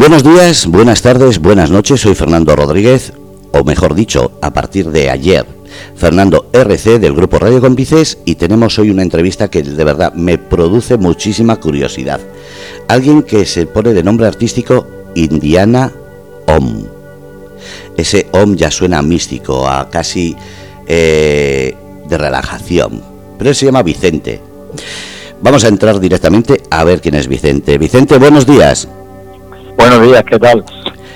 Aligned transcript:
Buenos 0.00 0.24
días, 0.24 0.64
buenas 0.64 1.02
tardes, 1.02 1.40
buenas 1.40 1.70
noches. 1.70 2.00
Soy 2.00 2.14
Fernando 2.14 2.56
Rodríguez, 2.56 3.12
o 3.52 3.64
mejor 3.64 3.94
dicho, 3.94 4.32
a 4.40 4.50
partir 4.50 4.90
de 4.90 5.10
ayer, 5.10 5.44
Fernando 5.94 6.48
RC 6.54 6.98
del 6.98 7.12
grupo 7.12 7.38
Radio 7.38 7.60
Cómplices 7.60 8.16
y 8.24 8.36
tenemos 8.36 8.78
hoy 8.78 8.88
una 8.88 9.02
entrevista 9.02 9.50
que 9.50 9.62
de 9.62 9.84
verdad 9.84 10.14
me 10.14 10.38
produce 10.38 10.96
muchísima 10.96 11.56
curiosidad. 11.56 12.18
Alguien 12.88 13.22
que 13.22 13.44
se 13.44 13.66
pone 13.66 13.92
de 13.92 14.02
nombre 14.02 14.26
artístico 14.26 14.86
Indiana 15.16 15.92
Om. 16.46 16.84
Ese 17.94 18.26
Om 18.32 18.56
ya 18.56 18.70
suena 18.70 19.02
místico, 19.02 19.68
a 19.68 19.90
casi 19.90 20.34
eh, 20.86 21.76
de 22.08 22.16
relajación, 22.16 23.02
pero 23.38 23.52
se 23.52 23.66
llama 23.66 23.82
Vicente. 23.82 24.40
Vamos 25.42 25.62
a 25.64 25.68
entrar 25.68 26.00
directamente 26.00 26.62
a 26.70 26.84
ver 26.84 27.02
quién 27.02 27.16
es 27.16 27.28
Vicente. 27.28 27.76
Vicente, 27.76 28.16
buenos 28.16 28.46
días. 28.46 28.88
Buenos 29.80 30.02
días, 30.02 30.22
¿qué 30.28 30.38
tal? 30.38 30.62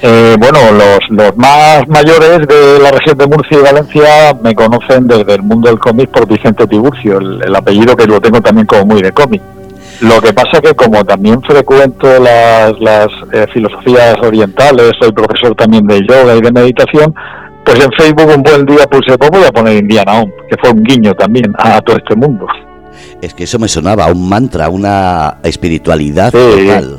Eh, 0.00 0.36
bueno, 0.38 0.58
los, 0.72 0.98
los 1.10 1.36
más 1.36 1.86
mayores 1.86 2.48
de 2.48 2.78
la 2.80 2.92
región 2.92 3.18
de 3.18 3.26
Murcia 3.26 3.58
y 3.58 3.62
Valencia 3.62 4.38
me 4.42 4.54
conocen 4.54 5.06
desde 5.06 5.34
el 5.34 5.42
mundo 5.42 5.68
del 5.68 5.78
cómic 5.78 6.08
por 6.10 6.26
Vicente 6.26 6.66
Tiburcio, 6.66 7.18
el, 7.18 7.54
apellido 7.54 7.94
que 7.94 8.06
lo 8.06 8.22
tengo 8.22 8.40
también 8.40 8.66
como 8.66 8.86
muy 8.86 9.02
de 9.02 9.12
cómic. 9.12 9.42
Lo 10.00 10.18
que 10.22 10.32
pasa 10.32 10.62
que 10.62 10.72
como 10.74 11.04
también 11.04 11.42
frecuento 11.42 12.08
las, 12.18 12.72
las 12.80 13.08
eh, 13.34 13.46
filosofías 13.52 14.16
orientales, 14.22 14.92
soy 14.98 15.12
profesor 15.12 15.54
también 15.54 15.86
de 15.86 16.00
yoga 16.00 16.34
y 16.34 16.40
de 16.40 16.50
meditación, 16.50 17.14
pues 17.66 17.84
en 17.84 17.92
Facebook 17.92 18.34
un 18.34 18.42
buen 18.42 18.64
día 18.64 18.86
puse, 18.86 19.18
pues 19.18 19.30
voy 19.30 19.44
a 19.44 19.52
poner 19.52 19.76
Indiana 19.76 20.22
On, 20.22 20.32
que 20.48 20.56
fue 20.58 20.70
un 20.70 20.82
guiño 20.82 21.12
también 21.12 21.54
a 21.58 21.82
todo 21.82 21.98
este 21.98 22.16
mundo. 22.16 22.46
Es 23.20 23.34
que 23.34 23.44
eso 23.44 23.58
me 23.58 23.68
sonaba, 23.68 24.06
un 24.06 24.26
mantra, 24.26 24.70
una 24.70 25.36
espiritualidad 25.42 26.32
total. 26.32 26.98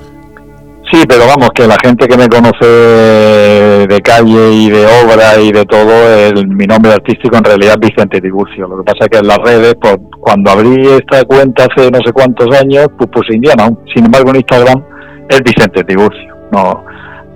Sí, 0.91 1.01
pero 1.07 1.25
vamos, 1.25 1.49
que 1.55 1.67
la 1.67 1.77
gente 1.83 2.07
que 2.07 2.15
me 2.15 2.27
conoce 2.27 2.65
de 2.65 4.01
calle 4.03 4.51
y 4.51 4.69
de 4.69 4.85
obra 4.85 5.39
y 5.41 5.51
de 5.51 5.65
todo, 5.65 5.91
el, 6.15 6.47
mi 6.47 6.65
nombre 6.65 6.93
artístico 6.93 7.37
en 7.37 7.43
realidad 7.43 7.75
es 7.81 7.89
Vicente 7.89 8.21
Tiburcio. 8.21 8.67
Lo 8.67 8.77
que 8.77 8.83
pasa 8.83 9.05
es 9.05 9.09
que 9.09 9.17
en 9.17 9.27
las 9.27 9.39
redes, 9.39 9.75
pues, 9.81 9.97
cuando 10.19 10.51
abrí 10.51 10.87
esta 10.87 11.23
cuenta 11.23 11.65
hace 11.65 11.89
no 11.89 11.99
sé 12.05 12.13
cuántos 12.13 12.55
años, 12.55 12.87
pues 12.97 13.09
puse 13.09 13.35
Indiana. 13.35 13.71
Sin 13.93 14.05
embargo, 14.05 14.29
en 14.29 14.35
Instagram 14.37 14.83
es 15.27 15.41
Vicente 15.41 15.83
Tiburcio. 15.83 16.35
No, 16.51 16.85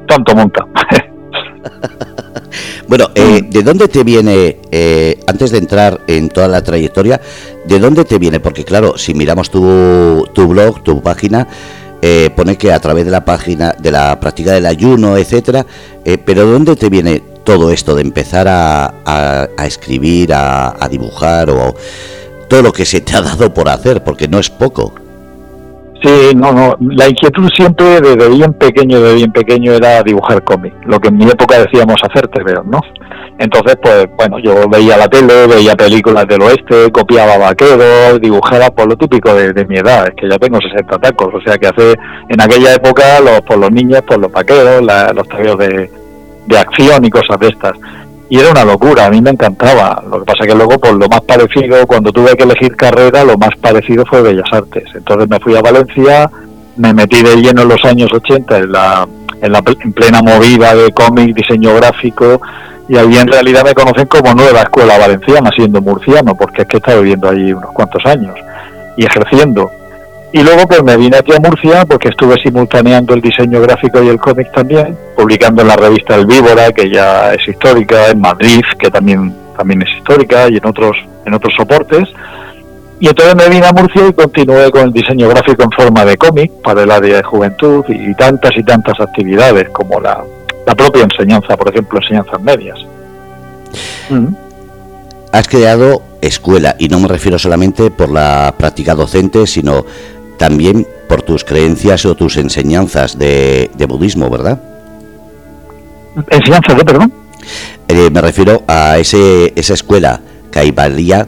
tanto 0.07 0.35
monta. 0.35 0.67
bueno, 2.87 3.05
eh, 3.15 3.41
¿de 3.49 3.63
dónde 3.63 3.87
te 3.87 4.03
viene, 4.03 4.57
eh, 4.71 5.19
antes 5.25 5.51
de 5.51 5.57
entrar 5.57 6.01
en 6.05 6.29
toda 6.29 6.47
la 6.47 6.63
trayectoria, 6.63 7.19
de 7.65 7.79
dónde 7.79 8.05
te 8.05 8.19
viene? 8.19 8.39
Porque 8.39 8.63
claro, 8.63 8.95
si 8.95 9.15
miramos 9.15 9.49
tu, 9.49 10.27
tu 10.33 10.47
blog, 10.47 10.83
tu 10.83 11.01
página, 11.01 11.47
eh, 12.01 12.29
pone 12.35 12.57
que 12.57 12.71
a 12.71 12.79
través 12.79 13.05
de 13.05 13.11
la 13.11 13.25
página 13.25 13.75
de 13.77 13.91
la 13.91 14.19
práctica 14.19 14.53
del 14.53 14.65
ayuno, 14.65 15.17
etcétera, 15.17 15.65
eh, 16.05 16.17
pero 16.17 16.45
¿dónde 16.45 16.75
te 16.75 16.89
viene 16.89 17.21
todo 17.43 17.71
esto 17.71 17.95
de 17.95 18.01
empezar 18.03 18.47
a, 18.47 19.49
escribir, 19.65 20.33
a, 20.33 20.87
dibujar 20.89 21.49
o 21.49 21.75
todo 22.47 22.61
lo 22.61 22.71
que 22.71 22.85
se 22.85 23.01
te 23.01 23.15
ha 23.15 23.21
dado 23.21 23.53
por 23.53 23.69
hacer? 23.69 24.03
Porque 24.03 24.27
no 24.27 24.39
es 24.39 24.49
poco. 24.49 24.93
Sí, 26.01 26.31
no, 26.33 26.53
no. 26.53 26.75
La 26.79 27.09
inquietud 27.09 27.49
siempre 27.53 27.99
desde 27.99 28.29
bien 28.29 28.53
pequeño, 28.53 29.01
de 29.01 29.15
bien 29.15 29.31
pequeño 29.33 29.73
era 29.73 30.01
dibujar 30.01 30.43
cómic, 30.43 30.73
lo 30.85 30.99
que 30.99 31.09
en 31.09 31.17
mi 31.17 31.25
época 31.25 31.59
decíamos 31.59 31.97
hacer 32.01 32.29
veo, 32.45 32.63
¿no? 32.63 32.79
Entonces, 33.37 33.77
pues 33.81 34.07
bueno, 34.15 34.39
yo 34.39 34.67
veía 34.69 34.97
la 34.97 35.07
tele, 35.07 35.47
veía 35.47 35.75
películas 35.75 36.25
del 36.27 36.41
oeste, 36.41 36.91
copiaba 36.91 37.37
vaqueros, 37.37 38.19
dibujaba 38.21 38.69
por 38.69 38.87
lo 38.87 38.95
típico 38.95 39.33
de, 39.33 39.65
mi 39.65 39.77
edad, 39.77 40.07
es 40.07 40.15
que 40.15 40.29
ya 40.29 40.37
tengo 40.37 40.59
60 40.61 40.97
tacos, 40.99 41.33
o 41.33 41.41
sea 41.41 41.57
que 41.57 41.67
hace 41.67 41.93
en 42.29 42.41
aquella 42.41 42.75
época 42.75 43.19
los, 43.19 43.41
por 43.41 43.57
los 43.57 43.71
niños, 43.71 44.01
por 44.03 44.19
los 44.19 44.31
vaqueros, 44.31 44.81
los 44.81 45.27
tareas 45.27 45.57
de, 45.57 45.89
de 46.47 46.57
acción 46.57 47.03
y 47.03 47.09
cosas 47.09 47.39
de 47.39 47.47
estas 47.47 47.73
y 48.29 48.39
era 48.39 48.51
una 48.51 48.63
locura, 48.63 49.05
a 49.05 49.09
mí 49.09 49.21
me 49.21 49.31
encantaba. 49.31 50.03
Lo 50.09 50.19
que 50.19 50.25
pasa 50.25 50.45
que 50.45 50.53
luego, 50.53 50.77
por 50.77 50.93
lo 50.93 51.07
más 51.07 51.21
parecido, 51.21 51.85
cuando 51.87 52.11
tuve 52.11 52.35
que 52.35 52.43
elegir 52.43 52.75
carrera, 52.75 53.23
lo 53.23 53.37
más 53.37 53.55
parecido 53.59 54.05
fue 54.05 54.21
Bellas 54.21 54.47
Artes. 54.51 54.83
Entonces 54.93 55.27
me 55.27 55.39
fui 55.39 55.55
a 55.55 55.61
Valencia, 55.61 56.29
me 56.77 56.93
metí 56.93 57.23
de 57.23 57.37
lleno 57.37 57.63
en 57.63 57.69
los 57.69 57.83
años 57.85 58.11
80 58.13 58.57
en 58.57 58.71
la, 58.71 59.07
en, 59.41 59.51
la, 59.51 59.63
en 59.83 59.93
plena 59.93 60.21
movida 60.21 60.75
de 60.75 60.91
cómic, 60.91 61.35
diseño 61.35 61.73
gráfico, 61.75 62.39
y 62.87 62.97
ahí 62.97 63.17
en 63.17 63.27
realidad 63.27 63.63
me 63.63 63.73
conocen 63.73 64.05
como 64.05 64.33
nueva 64.33 64.61
escuela 64.61 64.97
valenciana, 64.97 65.49
siendo 65.55 65.81
murciano, 65.81 66.35
porque 66.35 66.61
es 66.61 66.67
que 66.67 66.77
he 66.77 66.79
estado 66.79 67.01
viviendo 67.01 67.29
allí 67.29 67.51
unos 67.51 67.71
cuantos 67.71 68.05
años 68.05 68.35
y 68.95 69.05
ejerciendo. 69.05 69.71
Y 70.31 70.43
luego 70.43 70.67
pues 70.67 70.83
me 70.83 70.95
vine 70.95 71.17
aquí 71.17 71.31
a 71.33 71.39
Murcia 71.39 71.85
porque 71.85 72.09
estuve 72.09 72.35
simultaneando 72.41 73.15
el 73.15 73.21
diseño 73.21 73.61
gráfico 73.61 74.03
y 74.03 74.09
el 74.09 74.19
cómic 74.19 74.51
también, 74.51 74.95
publicando 75.15 75.63
en 75.63 75.69
la 75.69 75.75
revista 75.75 76.15
El 76.15 76.27
Víbora, 76.27 76.71
que 76.71 76.89
ya 76.89 77.33
es 77.33 77.47
histórica, 77.47 78.09
en 78.09 78.21
Madrid, 78.21 78.61
que 78.77 78.91
también, 78.91 79.33
también 79.57 79.81
es 79.81 79.89
histórica, 79.97 80.47
y 80.49 80.57
en 80.57 80.67
otros, 80.67 80.95
en 81.25 81.33
otros 81.33 81.53
soportes. 81.57 82.07
Y 82.99 83.07
entonces 83.07 83.35
me 83.35 83.49
vine 83.49 83.65
a 83.65 83.71
Murcia 83.71 84.07
y 84.07 84.13
continué 84.13 84.69
con 84.69 84.83
el 84.83 84.93
diseño 84.93 85.29
gráfico 85.29 85.63
en 85.63 85.71
forma 85.71 86.05
de 86.05 86.17
cómic 86.17 86.51
para 86.63 86.83
el 86.83 86.91
área 86.91 87.17
de 87.17 87.23
juventud 87.23 87.83
y 87.87 88.13
tantas 88.13 88.51
y 88.55 88.63
tantas 88.63 88.99
actividades 88.99 89.69
como 89.69 89.99
la, 89.99 90.23
la 90.67 90.75
propia 90.75 91.03
enseñanza, 91.03 91.57
por 91.57 91.69
ejemplo, 91.69 91.99
enseñanzas 91.99 92.39
medias. 92.41 92.77
Mm. 94.09 94.27
Has 95.31 95.47
creado 95.47 96.03
escuela 96.21 96.75
y 96.77 96.89
no 96.89 96.99
me 96.99 97.07
refiero 97.07 97.39
solamente 97.39 97.89
por 97.91 98.09
la 98.09 98.53
práctica 98.57 98.95
docente, 98.95 99.47
sino 99.47 99.85
también 100.39 100.87
por 101.07 101.21
tus 101.21 101.43
creencias 101.43 102.05
o 102.05 102.15
tus 102.15 102.37
enseñanzas 102.37 103.19
de, 103.19 103.69
budismo, 103.87 104.29
¿verdad? 104.29 104.59
¿Enseñanzas 106.31 106.77
de, 106.77 106.83
perdón? 106.83 107.13
Eh, 107.87 108.09
me 108.09 108.21
refiero 108.21 108.63
a 108.67 108.97
ese, 108.97 109.53
esa 109.55 109.73
escuela 109.73 110.21
Kaivalya 110.49 111.27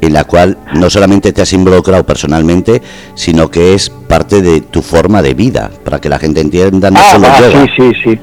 en 0.00 0.12
la 0.12 0.24
cual 0.24 0.58
no 0.74 0.90
solamente 0.90 1.32
te 1.32 1.40
has 1.40 1.52
involucrado 1.54 2.04
personalmente, 2.04 2.82
sino 3.14 3.50
que 3.50 3.72
es 3.72 3.88
parte 3.88 4.42
de 4.42 4.60
tu 4.60 4.82
forma 4.82 5.22
de 5.22 5.32
vida, 5.32 5.70
para 5.82 5.98
que 5.98 6.10
la 6.10 6.18
gente 6.18 6.40
entienda 6.40 6.90
no 6.90 7.00
ah, 7.00 7.10
solo 7.10 7.26
ah, 7.26 7.40
Sí, 7.50 7.70
sí, 7.76 7.92
sí. 8.04 8.20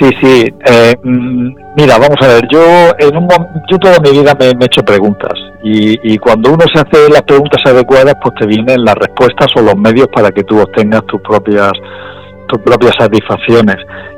Sí, 0.00 0.08
sí. 0.22 0.46
Eh, 0.66 0.94
mm, 1.04 1.54
mira, 1.76 1.98
vamos 1.98 2.16
a 2.22 2.28
ver, 2.28 2.48
yo 2.50 2.60
en 2.98 3.16
un 3.16 3.28
yo 3.70 3.78
toda 3.78 4.00
mi 4.00 4.10
vida 4.18 4.34
me, 4.38 4.46
he 4.46 4.64
hecho 4.64 4.82
preguntas 4.82 5.34
y, 5.62 6.14
y, 6.14 6.16
cuando 6.16 6.54
uno 6.54 6.64
se 6.72 6.80
hace 6.80 7.10
las 7.10 7.22
preguntas 7.22 7.60
adecuadas, 7.66 8.14
pues 8.22 8.34
te 8.40 8.46
vienen 8.46 8.82
las 8.82 8.94
respuestas 8.94 9.48
o 9.56 9.60
los 9.60 9.76
medios 9.76 10.08
para 10.08 10.30
que 10.30 10.42
tú 10.42 10.58
obtengas 10.58 11.04
tus 11.04 11.20
propias 11.20 11.72
tus 12.48 12.60
propias 12.62 12.94
satisfacciones. 12.98 13.76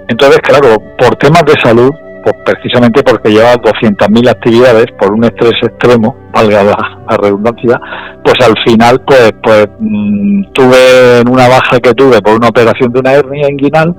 Entonces, 0.09 0.39
claro, 0.41 0.77
por 0.97 1.17
temas 1.17 1.43
de 1.45 1.61
salud, 1.61 1.91
pues 2.23 2.37
precisamente 2.45 3.03
porque 3.03 3.31
llevas 3.31 3.57
200.000 3.57 4.31
actividades 4.31 4.87
por 4.99 5.13
un 5.13 5.25
estrés 5.25 5.55
extremo, 5.63 6.17
valga 6.33 6.63
la, 6.63 7.17
redundancia, 7.21 7.79
pues 8.25 8.37
al 8.41 8.55
final 8.65 9.01
pues 9.07 9.33
pues 9.43 9.67
mm, 9.79 10.45
tuve 10.53 11.21
en 11.21 11.29
una 11.29 11.49
baja 11.49 11.79
que 11.81 11.93
tuve 11.93 12.23
por 12.23 12.35
una 12.35 12.49
operación 12.49 12.91
de 12.93 13.01
una 13.01 13.13
hernia 13.13 13.51
inguinal, 13.51 13.95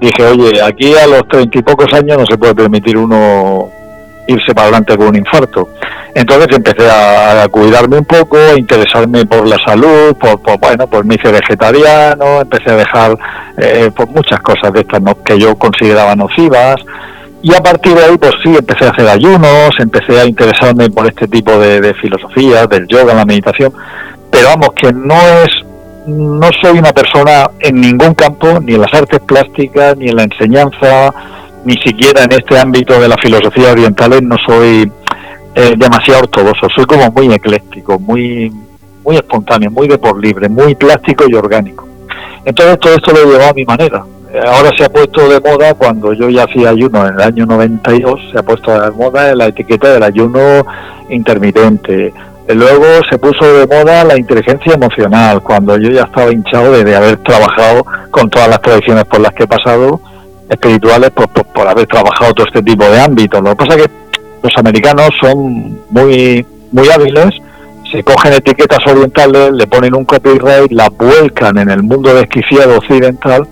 dije, 0.00 0.24
oye, 0.24 0.62
aquí 0.62 0.94
a 0.94 1.06
los 1.06 1.26
treinta 1.28 1.58
y 1.58 1.62
pocos 1.62 1.92
años 1.92 2.18
no 2.18 2.26
se 2.26 2.38
puede 2.38 2.54
permitir 2.54 2.96
uno 2.96 3.70
irse 4.26 4.54
para 4.54 4.68
adelante 4.68 4.96
con 4.96 5.08
un 5.08 5.16
infarto. 5.16 5.68
Entonces 6.14 6.56
empecé 6.56 6.88
a, 6.88 7.46
cuidarme 7.50 7.98
un 7.98 8.04
poco, 8.04 8.36
a 8.36 8.58
interesarme 8.58 9.26
por 9.26 9.46
la 9.46 9.58
salud, 9.64 10.16
por, 10.16 10.58
bueno, 10.58 10.86
pues 10.86 11.04
me 11.04 11.16
hice 11.16 11.32
vegetariano, 11.32 12.40
empecé 12.40 12.70
a 12.70 12.76
dejar 12.76 13.18
eh, 13.58 13.90
por 13.94 14.08
muchas 14.08 14.40
cosas 14.40 14.72
de 14.72 14.80
estas 14.80 15.02
que 15.24 15.38
yo 15.38 15.56
consideraba 15.56 16.14
nocivas. 16.14 16.76
Y 17.42 17.52
a 17.54 17.60
partir 17.60 17.94
de 17.94 18.04
ahí, 18.04 18.16
pues 18.16 18.32
sí, 18.42 18.54
empecé 18.56 18.86
a 18.86 18.90
hacer 18.90 19.06
ayunos, 19.06 19.70
empecé 19.78 20.18
a 20.18 20.24
interesarme 20.24 20.88
por 20.88 21.06
este 21.06 21.28
tipo 21.28 21.58
de, 21.58 21.80
de 21.80 21.92
filosofías, 21.94 22.68
del 22.68 22.86
yoga, 22.86 23.12
la 23.12 23.26
meditación. 23.26 23.72
Pero 24.30 24.48
vamos, 24.48 24.70
que 24.74 24.92
no 24.92 25.14
es 25.44 25.63
no 26.06 26.50
soy 26.60 26.78
una 26.78 26.92
persona 26.92 27.50
en 27.60 27.80
ningún 27.80 28.14
campo, 28.14 28.60
ni 28.60 28.74
en 28.74 28.80
las 28.80 28.92
artes 28.92 29.20
plásticas, 29.20 29.96
ni 29.96 30.08
en 30.08 30.16
la 30.16 30.24
enseñanza, 30.24 31.12
ni 31.64 31.74
siquiera 31.74 32.24
en 32.24 32.32
este 32.32 32.58
ámbito 32.58 33.00
de 33.00 33.08
la 33.08 33.16
filosofía 33.16 33.72
oriental, 33.72 34.26
no 34.26 34.36
soy 34.46 34.90
eh, 35.54 35.74
demasiado 35.76 36.20
ortodoxo, 36.20 36.68
soy 36.74 36.84
como 36.84 37.10
muy 37.10 37.32
ecléctico, 37.32 37.98
muy, 37.98 38.52
muy 39.04 39.16
espontáneo, 39.16 39.70
muy 39.70 39.88
de 39.88 39.98
por 39.98 40.22
libre, 40.22 40.48
muy 40.48 40.74
plástico 40.74 41.24
y 41.28 41.34
orgánico. 41.34 41.86
Entonces 42.44 42.78
todo 42.78 42.94
esto 42.94 43.12
lo 43.12 43.20
he 43.20 43.32
llevado 43.32 43.50
a 43.50 43.54
mi 43.54 43.64
manera. 43.64 44.04
Ahora 44.46 44.70
se 44.76 44.84
ha 44.84 44.88
puesto 44.88 45.28
de 45.28 45.40
moda, 45.40 45.74
cuando 45.74 46.12
yo 46.12 46.28
ya 46.28 46.42
hacía 46.44 46.70
ayuno 46.70 47.06
en 47.06 47.14
el 47.14 47.20
año 47.20 47.46
92, 47.46 48.20
se 48.32 48.38
ha 48.38 48.42
puesto 48.42 48.78
de 48.78 48.90
moda 48.90 49.34
la 49.34 49.46
etiqueta 49.46 49.92
del 49.92 50.02
ayuno 50.02 50.66
intermitente, 51.08 52.12
Luego 52.48 52.84
se 53.10 53.18
puso 53.18 53.44
de 53.44 53.66
moda 53.66 54.04
la 54.04 54.18
inteligencia 54.18 54.74
emocional, 54.74 55.42
cuando 55.42 55.78
yo 55.78 55.90
ya 55.90 56.02
estaba 56.02 56.30
hinchado 56.30 56.72
de, 56.72 56.94
haber 56.94 57.16
trabajado 57.18 57.86
con 58.10 58.28
todas 58.28 58.48
las 58.48 58.60
tradiciones 58.60 59.04
por 59.04 59.20
las 59.20 59.32
que 59.32 59.44
he 59.44 59.46
pasado, 59.46 59.98
espirituales, 60.50 61.10
pues, 61.14 61.28
por 61.54 61.66
haber 61.66 61.86
trabajado 61.86 62.34
todo 62.34 62.46
este 62.46 62.62
tipo 62.62 62.84
de 62.84 63.00
ámbitos. 63.00 63.42
Lo 63.42 63.50
que 63.50 63.56
pasa 63.56 63.76
es 63.76 63.86
que 63.86 63.92
los 64.42 64.52
americanos 64.58 65.08
son 65.20 65.80
muy, 65.88 66.44
muy 66.70 66.90
hábiles, 66.90 67.30
se 67.90 68.02
cogen 68.02 68.34
etiquetas 68.34 68.86
orientales, 68.86 69.52
le 69.52 69.66
ponen 69.66 69.94
un 69.94 70.04
copyright, 70.04 70.70
la 70.70 70.90
vuelcan 70.90 71.56
en 71.56 71.70
el 71.70 71.82
mundo 71.82 72.12
desquiciado 72.12 72.76
occidental 72.76 73.46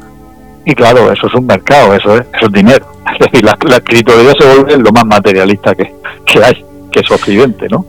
Y 0.64 0.74
claro, 0.74 1.10
eso 1.10 1.28
es 1.28 1.34
un 1.34 1.46
mercado, 1.46 1.94
eso 1.94 2.16
es, 2.16 2.26
eso 2.34 2.46
es 2.46 2.52
dinero. 2.52 2.86
Es 3.12 3.30
decir, 3.30 3.44
la, 3.44 3.56
la 3.68 3.76
espiritualidad 3.76 4.32
se 4.38 4.54
vuelve 4.54 4.78
lo 4.78 4.92
más 4.92 5.04
materialista 5.04 5.74
que, 5.74 5.92
que 6.24 6.44
hay, 6.44 6.64
que 6.90 7.00
es 7.00 7.10
Occidente, 7.10 7.66
¿no? 7.68 7.84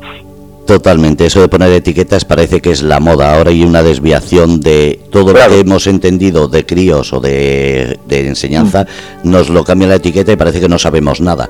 Totalmente, 0.66 1.26
eso 1.26 1.42
de 1.42 1.50
poner 1.50 1.74
etiquetas 1.74 2.24
parece 2.24 2.62
que 2.62 2.72
es 2.72 2.82
la 2.82 3.02
moda. 3.02 3.36
Ahora 3.36 3.50
hay 3.50 3.64
una 3.64 3.84
desviación 3.84 4.62
de 4.62 5.00
todo 5.12 5.34
lo 5.34 5.40
que 5.50 5.60
hemos 5.60 5.88
entendido 5.88 6.48
de 6.48 6.66
críos 6.66 7.12
o 7.12 7.20
de, 7.20 8.00
enseñanza, 8.10 8.86
mm. 9.24 9.30
nos 9.30 9.50
lo 9.50 9.66
cambia 9.66 9.90
la 9.90 9.96
etiqueta 9.96 10.32
y 10.32 10.38
parece 10.38 10.62
que 10.62 10.70
no 10.70 10.80
sabemos 10.80 11.20
nada. 11.20 11.50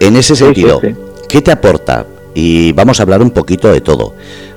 En 0.00 0.16
ese 0.16 0.34
sentido, 0.34 0.80
¿qué 1.28 1.40
te 1.40 1.52
aporta? 1.52 2.06
Y 2.34 2.72
vamos 2.72 2.98
a 2.98 3.04
hablar 3.04 3.22
un 3.22 3.30
poquito 3.30 3.70
de 3.70 3.80
todo, 3.80 4.14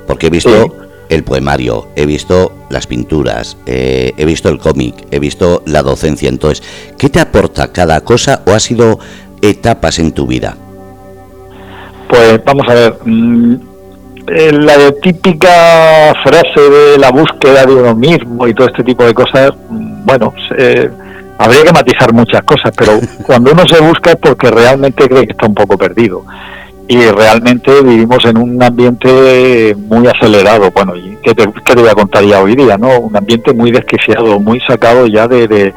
porque 0.07 0.27
he 0.27 0.29
visto 0.31 0.75
el 1.09 1.23
poemario, 1.23 1.89
he 1.95 2.07
visto 2.07 2.53
las 2.69 2.87
pinturas, 2.87 3.57
eh, 3.67 4.13
he 4.17 4.25
visto 4.25 4.49
el 4.49 4.57
cómic, 4.57 4.95
he 5.11 5.19
visto 5.19 5.61
la 5.67 5.83
docencia. 5.83 6.27
Entonces, 6.27 6.63
¿qué 6.97 7.09
te 7.09 7.19
aporta 7.19 7.71
cada 7.71 8.01
cosa 8.01 8.41
o 8.47 8.51
ha 8.51 8.59
sido 8.59 8.97
etapas 9.41 9.99
en 9.99 10.11
tu 10.11 10.25
vida? 10.25 10.57
Pues 12.09 12.43
vamos 12.43 12.65
a 12.67 12.73
ver, 12.73 12.97
mm, 13.05 13.70
eh, 14.33 14.51
la 14.51 14.91
típica 15.01 16.13
frase 16.23 16.61
de 16.69 16.97
la 16.97 17.11
búsqueda 17.11 17.65
de 17.65 17.75
uno 17.75 17.95
mismo 17.95 18.47
y 18.47 18.53
todo 18.53 18.67
este 18.67 18.83
tipo 18.83 19.03
de 19.03 19.13
cosas, 19.13 19.51
mm, 19.69 20.05
bueno, 20.05 20.33
habría 21.37 21.63
que 21.63 21.73
matizar 21.73 22.13
muchas 22.13 22.41
cosas, 22.43 22.71
pero 22.77 22.93
cuando 23.25 23.51
uno 23.51 23.63
se 23.67 23.81
busca 23.81 24.11
es 24.11 24.17
porque 24.17 24.49
realmente 24.49 25.07
cree 25.07 25.25
que 25.25 25.31
está 25.33 25.47
un 25.47 25.55
poco 25.55 25.77
perdido. 25.77 26.23
Y 26.87 26.97
realmente 27.05 27.81
vivimos 27.81 28.25
en 28.25 28.37
un 28.37 28.61
ambiente 28.61 29.75
muy 29.77 30.07
acelerado, 30.07 30.71
bueno, 30.71 30.93
¿qué 31.23 31.33
te, 31.33 31.45
qué 31.65 31.73
te 31.73 31.81
voy 31.81 31.89
a 31.89 31.93
contar 31.93 32.23
ya 32.23 32.41
hoy 32.41 32.55
día? 32.55 32.77
no 32.77 32.99
Un 32.99 33.15
ambiente 33.15 33.53
muy 33.53 33.71
desquiciado, 33.71 34.39
muy 34.39 34.59
sacado 34.61 35.07
ya 35.07 35.27
de 35.27 35.47
de, 35.47 35.73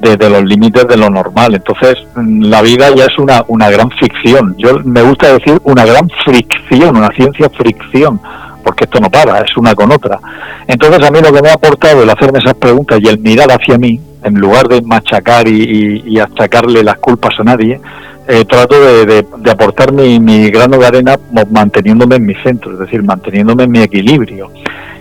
los 0.00 0.44
límites 0.44 0.86
de 0.88 0.96
lo 0.96 1.10
normal. 1.10 1.54
Entonces, 1.54 1.96
la 2.16 2.62
vida 2.62 2.94
ya 2.94 3.04
es 3.04 3.18
una, 3.18 3.44
una 3.48 3.70
gran 3.70 3.90
ficción. 3.90 4.54
Yo 4.58 4.78
me 4.84 5.02
gusta 5.02 5.34
decir 5.34 5.60
una 5.64 5.84
gran 5.84 6.08
fricción, 6.24 6.96
una 6.96 7.08
ciencia 7.08 7.48
fricción, 7.50 8.20
porque 8.64 8.84
esto 8.84 9.00
no 9.00 9.10
para, 9.10 9.40
es 9.40 9.56
una 9.56 9.74
con 9.74 9.92
otra. 9.92 10.18
Entonces, 10.66 11.06
a 11.06 11.10
mí 11.10 11.20
lo 11.20 11.32
que 11.32 11.42
me 11.42 11.50
ha 11.50 11.54
aportado 11.54 12.02
el 12.02 12.10
hacerme 12.10 12.38
esas 12.38 12.54
preguntas 12.54 12.98
y 13.02 13.08
el 13.08 13.18
mirar 13.18 13.50
hacia 13.50 13.78
mí, 13.78 14.00
en 14.22 14.34
lugar 14.34 14.68
de 14.68 14.82
machacar 14.82 15.48
y, 15.48 16.02
y, 16.06 16.18
achacarle 16.18 16.82
las 16.82 16.96
culpas 16.96 17.38
a 17.38 17.44
nadie, 17.44 17.80
eh, 18.28 18.44
trato 18.44 18.78
de, 18.78 19.06
de, 19.06 19.50
aportar 19.50 19.92
mi, 19.92 20.20
mi 20.20 20.50
grano 20.50 20.76
de 20.76 20.86
arena 20.86 21.18
manteniéndome 21.50 22.16
en 22.16 22.26
mi 22.26 22.34
centro, 22.34 22.72
es 22.72 22.78
decir, 22.78 23.02
manteniéndome 23.02 23.64
en 23.64 23.70
mi 23.70 23.80
equilibrio. 23.80 24.50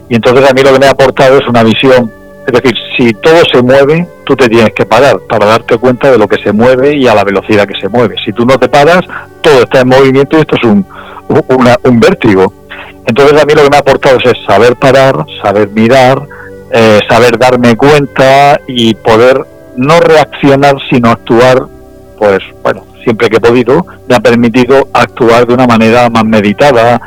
Y 0.07 0.15
entonces 0.15 0.49
a 0.49 0.53
mí 0.53 0.61
lo 0.63 0.73
que 0.73 0.79
me 0.79 0.87
ha 0.87 0.91
aportado 0.91 1.37
es 1.37 1.47
una 1.47 1.63
visión 1.63 2.09
es 2.49 2.61
decir, 2.61 2.77
si 2.97 3.13
todo 3.13 3.41
se 3.51 3.61
mueve, 3.61 4.07
tú 4.25 4.35
te 4.35 4.49
tienes 4.49 4.73
que 4.73 4.85
parar 4.85 5.19
para 5.27 5.45
darte 5.45 5.77
cuenta 5.77 6.11
de 6.11 6.17
lo 6.17 6.27
que 6.27 6.41
se 6.41 6.51
mueve 6.51 6.95
y 6.95 7.07
a 7.07 7.15
la 7.15 7.23
velocidad 7.23 7.67
que 7.67 7.79
se 7.79 7.89
mueve. 7.89 8.15
Si 8.23 8.33
tú 8.33 8.45
no 8.45 8.57
te 8.57 8.67
paras, 8.67 9.01
todo 9.41 9.63
está 9.63 9.81
en 9.81 9.89
movimiento 9.89 10.37
y 10.37 10.41
esto 10.41 10.55
es 10.55 10.63
un, 10.63 10.85
un 11.83 11.99
vértigo. 11.99 12.53
Entonces 13.05 13.41
a 13.41 13.45
mí 13.45 13.53
lo 13.53 13.63
que 13.63 13.69
me 13.69 13.77
ha 13.77 13.79
aportado 13.79 14.17
es 14.17 14.45
saber 14.45 14.75
parar, 14.75 15.25
saber 15.41 15.69
mirar, 15.69 16.21
eh, 16.71 16.99
saber 17.09 17.37
darme 17.37 17.75
cuenta 17.75 18.59
y 18.67 18.93
poder 18.93 19.45
no 19.75 19.99
reaccionar 19.99 20.75
sino 20.89 21.09
actuar, 21.09 21.63
pues 22.17 22.39
bueno, 22.61 22.85
siempre 23.03 23.29
que 23.29 23.37
he 23.37 23.41
podido, 23.41 23.85
me 24.07 24.15
ha 24.15 24.19
permitido 24.19 24.87
actuar 24.93 25.47
de 25.47 25.53
una 25.53 25.65
manera 25.65 26.09
más 26.09 26.25
meditada, 26.25 27.01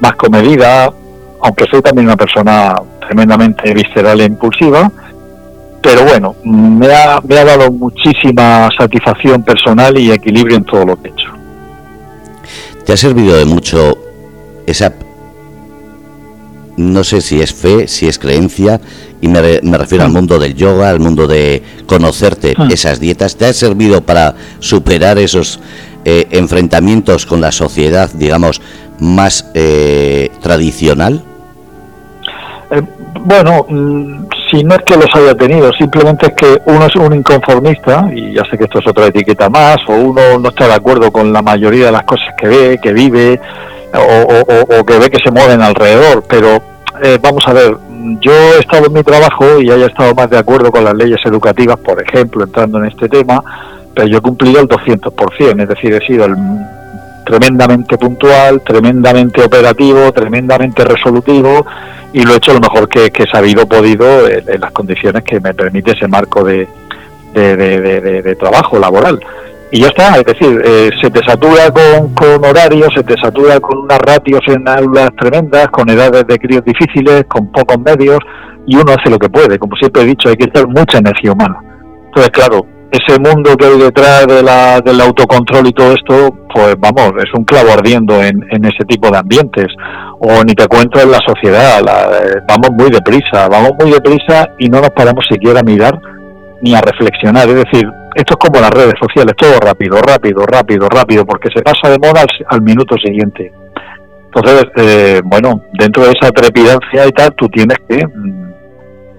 más 0.00 0.16
comedida, 0.16 0.92
aunque 1.40 1.64
soy 1.70 1.80
también 1.82 2.06
una 2.06 2.16
persona 2.16 2.74
tremendamente 3.06 3.72
visceral 3.72 4.20
e 4.20 4.24
impulsiva, 4.24 4.90
pero 5.80 6.04
bueno, 6.04 6.34
me 6.44 6.92
ha, 6.92 7.20
me 7.26 7.38
ha 7.38 7.44
dado 7.44 7.70
muchísima 7.70 8.68
satisfacción 8.76 9.42
personal 9.42 9.98
y 9.98 10.10
equilibrio 10.10 10.56
en 10.56 10.64
todo 10.64 10.84
lo 10.84 11.00
que 11.00 11.08
he 11.08 11.12
hecho. 11.12 11.32
¿Te 12.84 12.92
ha 12.92 12.96
servido 12.96 13.36
de 13.36 13.44
mucho 13.44 13.98
esa, 14.66 14.92
no 16.76 17.04
sé 17.04 17.20
si 17.20 17.40
es 17.40 17.54
fe, 17.54 17.88
si 17.88 18.06
es 18.08 18.18
creencia, 18.18 18.80
y 19.20 19.28
me, 19.28 19.60
me 19.62 19.78
refiero 19.78 20.04
al 20.04 20.10
mm. 20.10 20.12
mundo 20.12 20.38
del 20.38 20.54
yoga, 20.54 20.90
al 20.90 21.00
mundo 21.00 21.26
de 21.26 21.62
conocerte, 21.86 22.54
mm. 22.56 22.70
esas 22.70 23.00
dietas, 23.00 23.36
¿te 23.36 23.46
ha 23.46 23.52
servido 23.52 24.02
para 24.02 24.34
superar 24.58 25.18
esos 25.18 25.60
eh, 26.04 26.28
enfrentamientos 26.30 27.26
con 27.26 27.40
la 27.40 27.50
sociedad, 27.50 28.10
digamos, 28.12 28.60
más 29.00 29.50
eh, 29.54 30.30
tradicional? 30.40 31.24
Eh, 32.70 32.82
bueno, 33.20 33.66
mm, 33.68 34.26
si 34.50 34.62
no 34.64 34.74
es 34.74 34.82
que 34.82 34.96
los 34.96 35.14
haya 35.14 35.34
tenido, 35.34 35.72
simplemente 35.72 36.26
es 36.26 36.32
que 36.34 36.62
uno 36.66 36.86
es 36.86 36.96
un 36.96 37.14
inconformista, 37.14 38.08
y 38.14 38.34
ya 38.34 38.42
sé 38.50 38.56
que 38.56 38.64
esto 38.64 38.78
es 38.78 38.86
otra 38.86 39.06
etiqueta 39.06 39.48
más, 39.48 39.76
o 39.88 39.94
uno 39.94 40.38
no 40.38 40.48
está 40.48 40.66
de 40.66 40.74
acuerdo 40.74 41.10
con 41.10 41.32
la 41.32 41.42
mayoría 41.42 41.86
de 41.86 41.92
las 41.92 42.04
cosas 42.04 42.28
que 42.36 42.48
ve, 42.48 42.78
que 42.82 42.92
vive, 42.92 43.40
o, 43.94 44.84
que 44.84 44.98
ve 44.98 45.10
que 45.10 45.22
se 45.22 45.30
mueven 45.30 45.62
alrededor, 45.62 46.24
pero 46.28 46.60
eh, 47.02 47.18
vamos 47.20 47.46
a 47.46 47.52
ver, 47.52 47.76
yo 48.20 48.32
he 48.32 48.58
estado 48.60 48.86
en 48.86 48.92
mi 48.92 49.02
trabajo 49.02 49.60
y 49.60 49.70
haya 49.70 49.86
estado 49.86 50.14
más 50.14 50.30
de 50.30 50.38
acuerdo 50.38 50.70
con 50.70 50.84
las 50.84 50.94
leyes 50.94 51.20
educativas, 51.24 51.76
por 51.78 52.02
ejemplo, 52.02 52.44
entrando 52.44 52.78
en 52.78 52.86
este 52.86 53.08
tema, 53.08 53.42
pero 53.94 54.06
yo 54.06 54.18
he 54.18 54.20
cumplido 54.20 54.60
el 54.60 54.68
200%, 54.68 55.62
es 55.62 55.68
decir, 55.68 55.94
he 55.94 56.06
sido 56.06 56.26
el 56.26 56.36
tremendamente 57.26 57.98
puntual, 57.98 58.62
tremendamente 58.62 59.42
operativo, 59.44 60.12
tremendamente 60.12 60.84
resolutivo 60.84 61.66
y 62.12 62.22
lo 62.22 62.32
he 62.32 62.36
hecho 62.36 62.54
lo 62.54 62.60
mejor 62.60 62.88
que, 62.88 63.10
he 63.12 63.30
sabido, 63.30 63.66
podido, 63.66 64.28
en, 64.28 64.60
las 64.60 64.70
condiciones 64.70 65.24
que 65.24 65.40
me 65.40 65.52
permite 65.52 65.90
ese 65.90 66.06
marco 66.06 66.44
de, 66.44 66.66
de, 67.34 68.36
trabajo 68.38 68.78
laboral. 68.78 69.20
Y 69.72 69.80
ya 69.80 69.88
está, 69.88 70.16
es 70.16 70.24
decir, 70.24 70.62
eh, 70.64 70.90
se 71.02 71.10
te 71.10 71.24
satura 71.24 71.70
con, 71.72 72.14
con 72.14 72.44
horarios, 72.44 72.88
se 72.94 73.02
te 73.02 73.20
satura 73.20 73.58
con 73.58 73.78
unas 73.78 73.98
ratios 73.98 74.40
en 74.46 74.66
aulas 74.68 75.10
tremendas, 75.18 75.68
con 75.68 75.90
edades 75.90 76.26
de 76.26 76.38
críos 76.38 76.64
difíciles, 76.64 77.24
con 77.26 77.50
pocos 77.50 77.78
medios, 77.80 78.20
y 78.66 78.76
uno 78.76 78.92
hace 78.92 79.10
lo 79.10 79.18
que 79.18 79.28
puede. 79.28 79.58
Como 79.58 79.76
siempre 79.76 80.02
he 80.02 80.06
dicho, 80.06 80.28
hay 80.28 80.36
que 80.36 80.46
tener 80.46 80.68
mucha 80.68 80.98
energía 80.98 81.32
humana. 81.32 81.58
Entonces, 82.06 82.30
claro, 82.30 82.64
ese 82.90 83.18
mundo 83.18 83.56
que 83.56 83.66
hay 83.66 83.78
detrás 83.78 84.26
de 84.26 84.42
la, 84.42 84.80
del 84.80 85.00
autocontrol 85.00 85.66
y 85.66 85.72
todo 85.72 85.92
esto, 85.92 86.36
pues 86.54 86.76
vamos, 86.78 87.12
es 87.18 87.32
un 87.36 87.44
clavo 87.44 87.70
ardiendo 87.72 88.22
en, 88.22 88.42
ese 88.64 88.84
tipo 88.86 89.10
de 89.10 89.18
ambientes. 89.18 89.66
O 90.18 90.42
ni 90.44 90.54
te 90.54 90.66
cuento 90.66 91.00
en 91.00 91.10
la 91.10 91.18
sociedad, 91.26 91.80
eh, 91.80 92.40
vamos 92.48 92.70
muy 92.72 92.90
deprisa, 92.90 93.48
vamos 93.48 93.72
muy 93.78 93.90
deprisa 93.90 94.48
y 94.58 94.68
no 94.68 94.80
nos 94.80 94.90
paramos 94.90 95.24
siquiera 95.28 95.60
a 95.60 95.62
mirar 95.62 95.98
ni 96.62 96.74
a 96.74 96.80
reflexionar. 96.80 97.48
Es 97.48 97.56
decir, 97.56 97.86
esto 98.14 98.34
es 98.34 98.48
como 98.48 98.60
las 98.60 98.70
redes 98.70 98.94
sociales, 98.98 99.34
todo 99.36 99.58
rápido, 99.60 99.98
rápido, 100.00 100.46
rápido, 100.46 100.88
rápido, 100.88 101.26
porque 101.26 101.50
se 101.54 101.62
pasa 101.62 101.90
de 101.90 101.98
moda 101.98 102.24
al, 102.48 102.62
minuto 102.62 102.96
siguiente. 102.96 103.52
Entonces, 104.26 104.64
eh, 104.76 105.20
bueno, 105.24 105.62
dentro 105.78 106.04
de 106.04 106.12
esa 106.12 106.30
trepidancia 106.30 107.06
y 107.06 107.12
tal, 107.12 107.34
tú 107.34 107.48
tienes 107.48 107.76
que 107.86 108.06
mm, 108.06 108.46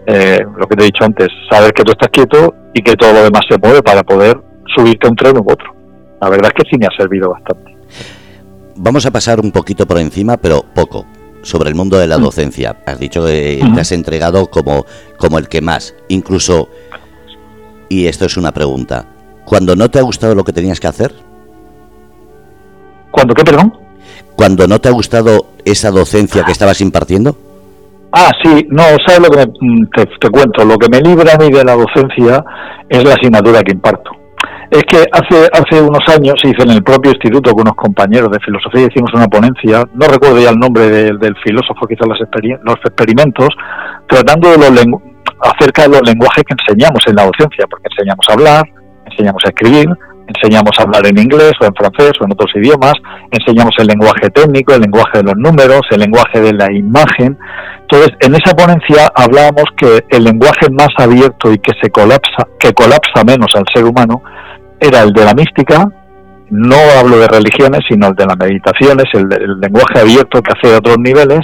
eh, 0.07 0.39
lo 0.57 0.65
que 0.67 0.75
te 0.75 0.83
he 0.83 0.85
dicho 0.85 1.03
antes, 1.03 1.27
saber 1.49 1.73
que 1.73 1.83
tú 1.83 1.91
estás 1.91 2.09
quieto 2.09 2.55
y 2.77 2.81
que 2.83 2.95
todo 2.95 3.11
lo 3.11 3.23
demás 3.23 3.41
se 3.49 3.57
mueve 3.57 3.81
para 3.81 4.03
poder 4.03 4.39
subirte 4.75 5.07
a 5.07 5.09
un 5.09 5.15
tren 5.15 5.35
u 5.37 5.41
otro. 5.51 5.73
La 6.21 6.29
verdad 6.29 6.51
es 6.55 6.63
que 6.63 6.69
sí 6.69 6.77
me 6.77 6.85
ha 6.85 6.95
servido 6.95 7.31
bastante. 7.31 7.75
Vamos 8.75 9.03
a 9.07 9.11
pasar 9.11 9.39
un 9.39 9.51
poquito 9.51 9.87
por 9.87 9.97
encima, 9.97 10.37
pero 10.37 10.63
poco, 10.75 11.07
sobre 11.41 11.69
el 11.69 11.75
mundo 11.75 11.97
de 11.97 12.05
la 12.05 12.19
mm. 12.19 12.21
docencia. 12.21 12.77
Has 12.85 12.99
dicho 12.99 13.25
que 13.25 13.59
te 13.73 13.81
has 13.81 13.91
entregado 13.91 14.45
como, 14.51 14.85
como 15.17 15.39
el 15.39 15.47
que 15.47 15.59
más, 15.59 15.95
incluso, 16.07 16.69
y 17.89 18.05
esto 18.05 18.25
es 18.25 18.37
una 18.37 18.51
pregunta, 18.51 19.07
¿cuando 19.43 19.75
no 19.75 19.89
te 19.89 19.97
ha 19.97 20.03
gustado 20.03 20.35
lo 20.35 20.43
que 20.43 20.53
tenías 20.53 20.79
que 20.79 20.87
hacer? 20.87 21.15
¿Cuándo 23.09 23.33
qué, 23.33 23.43
perdón? 23.43 23.75
Cuando 24.35 24.67
no 24.67 24.79
te 24.79 24.89
ha 24.89 24.91
gustado 24.91 25.47
esa 25.65 25.89
docencia 25.89 26.43
que 26.43 26.51
estabas 26.51 26.79
impartiendo. 26.81 27.39
Ah, 28.11 28.31
sí, 28.43 28.65
no, 28.69 28.83
¿sabes 29.05 29.19
lo 29.19 29.29
que 29.29 29.45
mm, 29.59 29.89
te, 29.95 30.29
cuento? 30.29 30.63
Lo 30.65 30.77
que 30.77 30.89
me 30.89 31.01
libra 31.01 31.33
a 31.33 31.37
mí 31.37 31.49
de 31.51 31.63
la 31.63 31.75
docencia 31.75 32.43
es 32.89 33.03
la 33.03 33.13
asignatura 33.13 33.61
que 33.61 33.73
imparto. 33.73 34.11
Es 34.71 34.83
que 34.83 35.03
hace, 35.11 35.47
hace 35.53 35.81
unos 35.81 36.03
años 36.09 36.35
hizo 36.43 36.63
en 36.63 36.71
el 36.71 36.83
propio 36.83 37.11
instituto 37.11 37.51
con 37.51 37.61
unos 37.61 37.75
compañeros 37.75 38.29
de 38.31 38.39
filosofía, 38.39 38.87
hicimos 38.87 39.11
una 39.13 39.27
ponencia, 39.27 39.83
no 39.93 40.07
recuerdo 40.07 40.39
ya 40.39 40.49
el 40.49 40.57
nombre 40.57 40.89
del 40.89 41.35
filósofo 41.43 41.87
que 41.87 41.93
hizo 41.93 42.05
los, 42.05 42.19
los 42.63 42.75
experimentos, 42.83 43.49
tratando 44.07 44.51
de 44.51 44.57
los 44.57 44.85
acerca 45.39 45.83
de 45.83 45.89
los 45.89 46.01
lenguajes 46.01 46.43
que 46.43 46.55
enseñamos 46.59 46.99
en 47.07 47.15
la 47.15 47.25
docencia, 47.25 47.65
porque 47.69 47.87
enseñamos 47.91 48.25
a 48.29 48.33
hablar, 48.33 48.65
enseñamos 49.05 49.41
a 49.45 49.49
escribir, 49.49 49.87
enseñamos 50.27 50.71
a 50.77 50.83
hablar 50.83 51.05
en 51.07 51.17
inglés 51.17 51.53
o 51.61 51.65
en 51.65 51.73
francés 51.73 52.11
o 52.19 52.25
en 52.25 52.31
otros 52.33 52.51
idiomas, 52.55 52.93
enseñamos 53.31 53.73
el 53.79 53.87
lenguaje 53.87 54.29
técnico, 54.29 54.73
el 54.73 54.81
lenguaje 54.81 55.19
de 55.19 55.23
los 55.23 55.37
números, 55.37 55.81
el 55.91 55.99
lenguaje 55.99 56.41
de 56.41 56.53
la 56.53 56.71
imagen. 56.71 57.37
Entonces, 57.89 58.17
en 58.19 58.35
esa 58.35 58.53
ponencia 58.53 59.11
hablábamos 59.15 59.63
que 59.77 60.03
el 60.09 60.23
lenguaje 60.23 60.69
más 60.71 60.89
abierto 60.97 61.53
y 61.53 61.57
que 61.59 61.71
se 61.81 61.89
colapsa, 61.89 62.47
que 62.59 62.73
colapsa 62.73 63.23
menos 63.25 63.51
al 63.55 63.63
ser 63.73 63.85
humano, 63.85 64.21
era 64.79 65.03
el 65.03 65.13
de 65.13 65.23
la 65.23 65.33
mística, 65.33 65.85
no 66.49 66.75
hablo 66.99 67.17
de 67.17 67.27
religiones, 67.27 67.81
sino 67.87 68.07
el 68.07 68.15
de 68.15 68.25
las 68.25 68.37
meditaciones, 68.37 69.05
el, 69.13 69.31
el 69.31 69.59
lenguaje 69.59 69.99
abierto 69.99 70.41
que 70.41 70.51
hace 70.51 70.71
de 70.71 70.77
otros 70.77 70.97
niveles, 70.99 71.39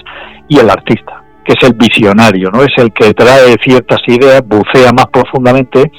y 0.48 0.60
el 0.60 0.70
artista, 0.70 1.24
que 1.46 1.54
es 1.54 1.64
el 1.68 1.74
visionario, 1.76 2.50
¿no? 2.52 2.62
Es 2.62 2.74
el 2.78 2.92
que 2.94 3.14
trae 3.14 3.56
ciertas 3.64 4.00
ideas, 4.08 4.42
bucea 4.46 4.92
más 4.94 5.08
profundamente 5.08 5.92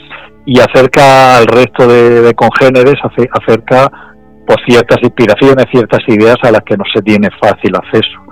y 0.47 0.61
acerca 0.61 1.39
al 1.39 1.47
resto 1.47 1.87
de, 1.87 2.35
congéneres, 2.35 2.97
acerca 3.03 3.91
pues, 4.47 4.59
ciertas 4.67 4.99
inspiraciones, 5.03 5.67
ciertas 5.71 6.01
ideas 6.07 6.37
a 6.43 6.51
las 6.51 6.61
que 6.63 6.77
no 6.77 6.85
se 6.93 7.03
tiene 7.03 7.29
fácil 7.41 7.75
acceso. 7.77 8.24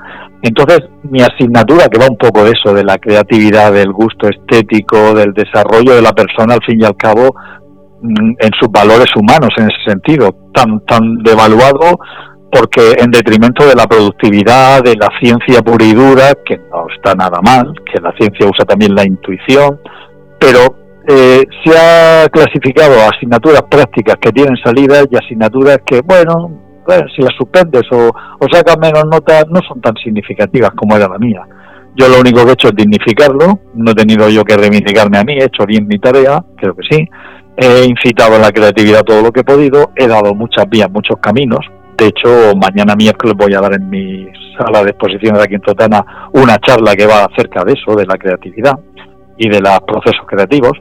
Entonces, 0.42 0.80
mi 1.04 1.22
asignatura, 1.22 1.86
que 1.86 2.00
va 2.00 2.06
un 2.10 2.18
poco 2.18 2.42
de 2.44 2.50
eso, 2.50 2.74
de 2.74 2.82
la 2.82 2.98
creatividad, 2.98 3.72
del 3.72 3.92
gusto 3.92 4.28
estético, 4.28 5.14
del 5.14 5.32
desarrollo 5.32 5.94
de 5.94 6.02
la 6.02 6.12
persona, 6.12 6.54
al 6.54 6.64
fin 6.64 6.80
y 6.80 6.84
al 6.84 6.96
cabo, 6.96 7.34
mm, 8.02 8.32
en 8.40 8.50
sus 8.58 8.68
valores 8.70 9.06
humanos, 9.14 9.50
en 9.56 9.70
ese 9.70 9.90
sentido, 9.90 10.34
tan, 10.52 10.84
tan 10.84 11.22
devaluado, 11.22 11.98
porque 12.50 12.96
en 12.98 13.12
detrimento 13.12 13.64
de 13.66 13.74
la 13.74 13.86
productividad, 13.86 14.82
de 14.82 14.96
la 14.96 15.08
ciencia 15.20 15.62
pura 15.62 15.84
y 15.84 15.94
dura, 15.94 16.34
que 16.44 16.58
no 16.58 16.86
está 16.94 17.14
nada 17.14 17.40
mal, 17.40 17.72
que 17.90 18.00
la 18.00 18.12
ciencia 18.18 18.46
usa 18.46 18.64
también 18.64 18.96
la 18.96 19.06
intuición, 19.06 19.80
pero 20.40 20.74
eh, 21.06 21.44
se 21.64 21.78
ha 21.78 22.28
clasificado 22.28 22.94
asignaturas 23.12 23.62
prácticas 23.70 24.16
que 24.20 24.32
tienen 24.32 24.56
salida 24.56 25.02
y 25.08 25.16
asignaturas 25.16 25.78
que, 25.86 26.00
bueno, 26.02 26.50
si 27.14 27.22
las 27.22 27.34
suspendes 27.36 27.82
o, 27.90 28.08
o 28.08 28.46
sacas 28.50 28.78
menos 28.78 29.04
notas, 29.04 29.44
no 29.48 29.60
son 29.66 29.80
tan 29.80 29.94
significativas 29.96 30.70
como 30.76 30.96
era 30.96 31.08
la 31.08 31.18
mía. 31.18 31.42
Yo 31.94 32.08
lo 32.08 32.20
único 32.20 32.42
que 32.44 32.50
he 32.50 32.52
hecho 32.54 32.68
es 32.68 32.74
dignificarlo, 32.74 33.60
no 33.74 33.90
he 33.90 33.94
tenido 33.94 34.28
yo 34.30 34.44
que 34.44 34.56
reivindicarme 34.56 35.18
a 35.18 35.24
mí, 35.24 35.34
he 35.34 35.44
hecho 35.44 35.66
bien 35.66 35.86
mi 35.86 35.98
tarea, 35.98 36.42
creo 36.56 36.74
que 36.74 36.82
sí. 36.88 37.08
He 37.56 37.84
incitado 37.84 38.36
a 38.36 38.38
la 38.38 38.50
creatividad 38.50 39.02
todo 39.02 39.20
lo 39.20 39.30
que 39.30 39.40
he 39.40 39.44
podido, 39.44 39.90
he 39.94 40.06
dado 40.06 40.34
muchas 40.34 40.68
vías, 40.70 40.90
muchos 40.90 41.18
caminos. 41.20 41.60
De 41.98 42.06
hecho, 42.06 42.56
mañana 42.56 42.96
miércoles 42.96 43.36
voy 43.36 43.54
a 43.54 43.60
dar 43.60 43.74
en 43.74 43.90
mi 43.90 44.26
sala 44.56 44.82
de 44.82 44.90
exposiciones 44.90 45.38
de 45.38 45.44
aquí 45.44 45.54
en 45.54 45.60
Totana 45.60 46.30
una 46.32 46.56
charla 46.58 46.96
que 46.96 47.06
va 47.06 47.24
acerca 47.24 47.62
de 47.62 47.74
eso, 47.74 47.94
de 47.94 48.06
la 48.06 48.16
creatividad 48.16 48.78
y 49.36 49.50
de 49.50 49.60
los 49.60 49.78
procesos 49.80 50.26
creativos. 50.26 50.72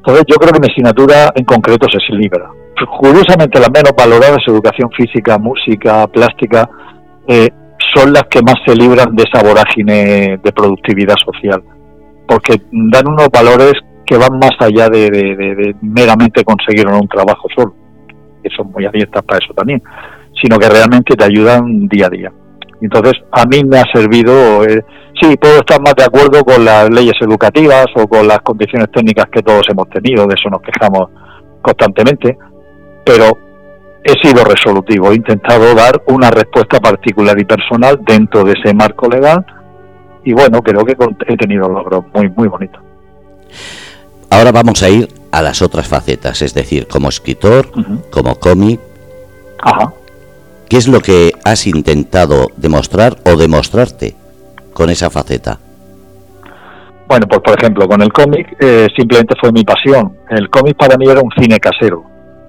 Entonces 0.00 0.24
yo 0.28 0.36
creo 0.36 0.52
que 0.52 0.60
mi 0.60 0.66
asignatura 0.70 1.30
en 1.34 1.44
concreto 1.44 1.86
es 1.86 2.16
libra. 2.16 2.50
Curiosamente 2.98 3.60
las 3.60 3.70
menos 3.70 3.92
valoradas, 3.96 4.38
educación 4.46 4.90
física, 4.96 5.38
música, 5.38 6.06
plástica, 6.06 6.68
eh, 7.28 7.50
son 7.94 8.12
las 8.12 8.22
que 8.24 8.40
más 8.40 8.54
se 8.66 8.74
libran 8.74 9.14
de 9.14 9.24
esa 9.24 9.42
vorágine 9.42 10.38
de 10.42 10.52
productividad 10.52 11.16
social, 11.24 11.62
porque 12.26 12.62
dan 12.70 13.08
unos 13.08 13.28
valores 13.28 13.74
que 14.06 14.16
van 14.16 14.38
más 14.38 14.52
allá 14.58 14.88
de, 14.88 15.74
meramente 15.82 16.44
conseguir 16.44 16.86
un 16.88 17.06
trabajo 17.08 17.46
solo, 17.54 17.74
que 18.42 18.50
son 18.56 18.72
muy 18.72 18.86
abiertas 18.86 19.22
para 19.22 19.38
eso 19.44 19.52
también, 19.54 19.82
sino 20.40 20.58
que 20.58 20.68
realmente 20.68 21.14
te 21.14 21.24
ayudan 21.24 21.86
día 21.88 22.06
a 22.06 22.10
día. 22.10 22.32
Entonces, 22.80 23.14
a 23.32 23.44
mí 23.44 23.62
me 23.64 23.78
ha 23.78 23.84
servido, 23.92 24.64
eh, 24.64 24.84
sí, 25.20 25.36
puedo 25.36 25.58
estar 25.58 25.80
más 25.80 25.94
de 25.96 26.04
acuerdo 26.04 26.42
con 26.44 26.64
las 26.64 26.88
leyes 26.90 27.14
educativas 27.20 27.86
o 27.94 28.06
con 28.08 28.26
las 28.26 28.40
condiciones 28.40 28.90
técnicas 28.90 29.26
que 29.30 29.42
todos 29.42 29.62
hemos 29.68 29.88
tenido, 29.90 30.26
de 30.26 30.34
eso 30.34 30.48
nos 30.48 30.62
quejamos 30.62 31.10
constantemente, 31.60 32.38
pero 33.04 33.36
he 34.02 34.26
sido 34.26 34.44
resolutivo, 34.44 35.12
he 35.12 35.16
intentado 35.16 35.74
dar 35.74 36.02
una 36.06 36.30
respuesta 36.30 36.80
particular 36.80 37.38
y 37.38 37.44
personal 37.44 38.00
dentro 38.02 38.44
de 38.44 38.52
ese 38.52 38.72
marco 38.72 39.08
legal 39.08 39.44
y 40.24 40.32
bueno, 40.32 40.62
creo 40.62 40.84
que 40.84 40.96
he 41.28 41.36
tenido 41.36 41.68
logros 41.68 42.04
muy, 42.14 42.28
muy 42.30 42.48
bonitos. 42.48 42.80
Ahora 44.30 44.52
vamos 44.52 44.82
a 44.82 44.88
ir 44.88 45.08
a 45.32 45.42
las 45.42 45.62
otras 45.62 45.88
facetas, 45.88 46.42
es 46.42 46.54
decir, 46.54 46.86
como 46.86 47.08
escritor, 47.08 47.70
como 48.10 48.38
cómic. 48.38 48.80
Ajá. 49.62 49.92
¿Qué 50.70 50.76
es 50.76 50.86
lo 50.86 51.00
que 51.00 51.32
has 51.44 51.66
intentado 51.66 52.46
demostrar 52.56 53.16
o 53.26 53.36
demostrarte 53.36 54.14
con 54.72 54.88
esa 54.88 55.10
faceta? 55.10 55.58
Bueno, 57.08 57.26
pues 57.26 57.40
por 57.40 57.58
ejemplo, 57.58 57.88
con 57.88 58.00
el 58.00 58.12
cómic 58.12 58.56
eh, 58.60 58.86
simplemente 58.96 59.34
fue 59.40 59.50
mi 59.50 59.64
pasión. 59.64 60.16
El 60.30 60.48
cómic 60.48 60.76
para 60.76 60.96
mí 60.96 61.08
era 61.08 61.20
un 61.22 61.30
cine 61.36 61.58
casero. 61.58 62.04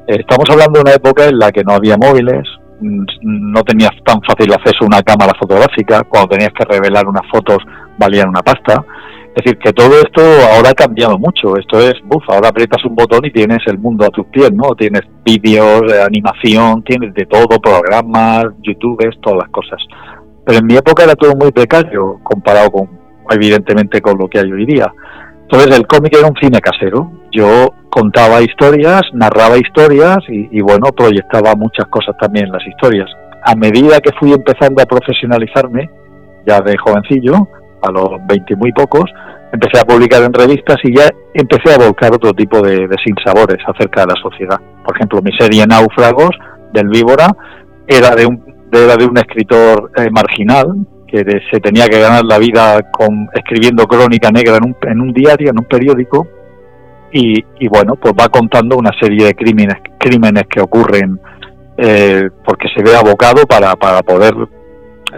estamos 0.05 0.47
hablando 0.51 0.73
de 0.77 0.81
una 0.81 0.93
época 0.93 1.25
en 1.25 1.39
la 1.39 1.51
que 1.51 1.63
no 1.63 1.73
había 1.73 1.97
móviles, 1.97 2.47
mm, 2.79 3.05
no 3.53 3.63
tenías 3.63 3.93
tan 4.05 4.21
fácil 4.21 4.53
acceso 4.53 4.83
a 4.83 4.85
una 4.85 5.01
cámara 5.01 5.33
fotográfica, 5.39 6.03
cuando 6.03 6.29
tenías 6.29 6.53
que 6.53 6.65
revelar 6.65 7.07
unas 7.07 7.27
fotos 7.31 7.57
valían 7.97 8.29
una 8.29 8.43
pasta. 8.43 8.85
Es 9.33 9.45
decir, 9.45 9.57
que 9.59 9.71
todo 9.71 9.93
esto 9.93 10.21
ahora 10.53 10.71
ha 10.71 10.73
cambiado 10.73 11.17
mucho. 11.17 11.55
Esto 11.55 11.79
es, 11.79 11.93
buf, 12.03 12.23
ahora 12.27 12.49
aprietas 12.49 12.83
un 12.83 12.95
botón 12.95 13.23
y 13.23 13.31
tienes 13.31 13.59
el 13.65 13.77
mundo 13.77 14.05
a 14.05 14.09
tus 14.09 14.25
pies, 14.25 14.51
¿no? 14.51 14.75
Tienes 14.75 15.03
vídeos, 15.23 15.83
animación, 16.05 16.83
tienes 16.83 17.13
de 17.13 17.25
todo, 17.27 17.47
programas, 17.61 18.43
youtubes, 18.61 19.15
todas 19.21 19.39
las 19.43 19.49
cosas. 19.49 19.79
Pero 20.45 20.59
en 20.59 20.65
mi 20.65 20.75
época 20.75 21.03
era 21.03 21.15
todo 21.15 21.33
muy 21.35 21.51
precario 21.51 22.19
comparado 22.23 22.71
con, 22.71 22.89
evidentemente, 23.29 24.01
con 24.01 24.17
lo 24.17 24.27
que 24.27 24.39
hay 24.39 24.51
hoy 24.51 24.65
día. 24.65 24.93
Entonces 25.43 25.77
el 25.77 25.87
cómic 25.87 26.13
era 26.17 26.27
un 26.27 26.35
cine 26.35 26.59
casero. 26.59 27.09
Yo 27.31 27.73
contaba 27.89 28.41
historias, 28.41 29.03
narraba 29.13 29.57
historias 29.57 30.17
y, 30.27 30.49
y 30.51 30.61
bueno, 30.61 30.91
proyectaba 30.91 31.55
muchas 31.55 31.87
cosas 31.87 32.17
también 32.19 32.47
en 32.47 32.51
las 32.51 32.67
historias. 32.67 33.09
A 33.45 33.55
medida 33.55 34.01
que 34.01 34.11
fui 34.19 34.33
empezando 34.33 34.83
a 34.83 34.85
profesionalizarme, 34.85 35.89
ya 36.45 36.59
de 36.59 36.77
jovencillo, 36.77 37.47
a 37.81 37.91
los 37.91 38.09
veinte 38.27 38.55
muy 38.55 38.71
pocos, 38.71 39.09
empecé 39.51 39.79
a 39.79 39.85
publicar 39.85 40.23
en 40.23 40.33
revistas 40.33 40.77
y 40.83 40.95
ya 40.95 41.09
empecé 41.33 41.73
a 41.73 41.77
volcar 41.77 42.13
otro 42.13 42.33
tipo 42.33 42.61
de, 42.61 42.87
sinsabores 43.03 43.57
acerca 43.65 44.01
de 44.01 44.07
la 44.07 44.21
sociedad. 44.21 44.59
Por 44.83 44.95
ejemplo, 44.95 45.21
mi 45.21 45.31
serie 45.37 45.65
Náufragos 45.67 46.31
del 46.73 46.87
Víbora 46.87 47.27
era 47.87 48.15
de 48.15 48.25
un, 48.25 48.43
era 48.71 48.95
de 48.95 49.05
un 49.05 49.17
escritor 49.17 49.91
eh, 49.97 50.09
marginal 50.11 50.67
que 51.07 51.25
se 51.51 51.59
tenía 51.59 51.87
que 51.87 51.99
ganar 51.99 52.23
la 52.23 52.37
vida 52.37 52.81
con 52.91 53.27
escribiendo 53.33 53.85
crónica 53.85 54.31
negra 54.31 54.57
en 54.57 54.65
un, 54.65 54.75
en 54.83 55.01
un 55.01 55.11
diario, 55.11 55.49
en 55.49 55.59
un 55.59 55.65
periódico, 55.65 56.25
y, 57.11 57.43
y, 57.59 57.67
bueno, 57.67 57.97
pues 57.97 58.13
va 58.17 58.29
contando 58.29 58.77
una 58.77 58.91
serie 58.97 59.25
de 59.25 59.33
crímenes, 59.33 59.75
crímenes 59.99 60.45
que 60.49 60.61
ocurren 60.61 61.19
eh, 61.77 62.29
porque 62.45 62.67
se 62.75 62.83
ve 62.83 62.95
abocado 62.95 63.45
para, 63.45 63.75
para 63.75 64.01
poder 64.01 64.33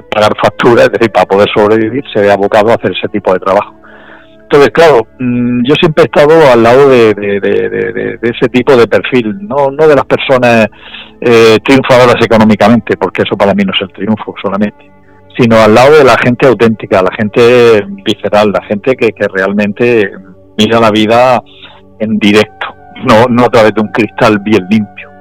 pagar 0.09 0.33
facturas, 0.41 0.85
es 0.85 0.91
decir, 0.91 1.12
para 1.12 1.25
poder 1.25 1.47
sobrevivir, 1.53 2.03
se 2.13 2.21
ve 2.21 2.31
abocado 2.31 2.71
a 2.71 2.75
hacer 2.75 2.91
ese 2.91 3.07
tipo 3.09 3.33
de 3.33 3.39
trabajo. 3.39 3.75
Entonces, 4.53 4.69
claro, 4.71 5.07
mm, 5.19 5.63
yo 5.67 5.73
siempre 5.79 6.03
he 6.03 6.05
estado 6.05 6.51
al 6.51 6.62
lado 6.62 6.89
de, 6.89 7.09
ese 8.21 8.50
tipo 8.50 8.75
de 8.75 8.88
perfil, 8.88 9.35
no, 9.41 9.71
no 9.71 9.88
de 9.88 9.95
las 9.95 10.05
personas 10.05 10.67
eh, 11.21 11.57
triunfadoras 11.63 12.23
económicamente, 12.23 12.95
porque 12.97 13.23
eso 13.23 13.35
para 13.35 13.53
mí 13.53 13.63
no 13.65 13.71
es 13.73 13.81
el 13.81 13.93
triunfo 13.93 14.35
solamente, 14.41 14.91
sino 15.38 15.57
al 15.57 15.73
lado 15.73 15.97
de 15.97 16.03
la 16.03 16.15
gente 16.23 16.47
auténtica, 16.47 17.01
la 17.01 17.15
gente 17.17 17.81
visceral, 18.05 18.51
la 18.51 18.63
gente 18.65 18.95
que, 18.95 19.09
que 19.09 19.27
realmente 19.27 20.12
mira 20.57 20.79
la 20.79 20.91
vida 20.91 21.41
en 22.00 22.19
directo, 22.19 22.67
no, 23.05 23.25
no 23.29 23.45
a 23.45 23.50
través 23.50 23.73
de 23.73 23.81
un 23.81 23.88
cristal 23.88 24.38
bien 24.43 24.67
limpio. 24.69 25.12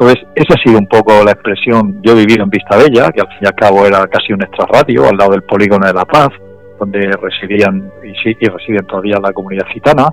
Entonces, 0.00 0.26
esa 0.34 0.54
ha 0.54 0.62
sido 0.62 0.78
un 0.78 0.86
poco 0.86 1.12
la 1.22 1.32
expresión. 1.32 2.00
Yo 2.02 2.12
he 2.12 2.24
vivido 2.24 2.44
en 2.44 2.48
Vista 2.48 2.74
Bella, 2.74 3.10
que 3.12 3.20
al 3.20 3.28
fin 3.28 3.38
y 3.42 3.46
al 3.46 3.54
cabo 3.54 3.84
era 3.86 4.06
casi 4.06 4.32
un 4.32 4.42
extrarradio, 4.42 5.06
al 5.06 5.14
lado 5.14 5.32
del 5.32 5.42
polígono 5.42 5.86
de 5.86 5.92
La 5.92 6.06
Paz, 6.06 6.30
donde 6.78 7.00
residían 7.20 7.92
y 8.02 8.14
sí, 8.22 8.34
y 8.40 8.46
residen 8.46 8.86
todavía 8.86 9.18
la 9.22 9.30
comunidad 9.34 9.66
gitana. 9.66 10.08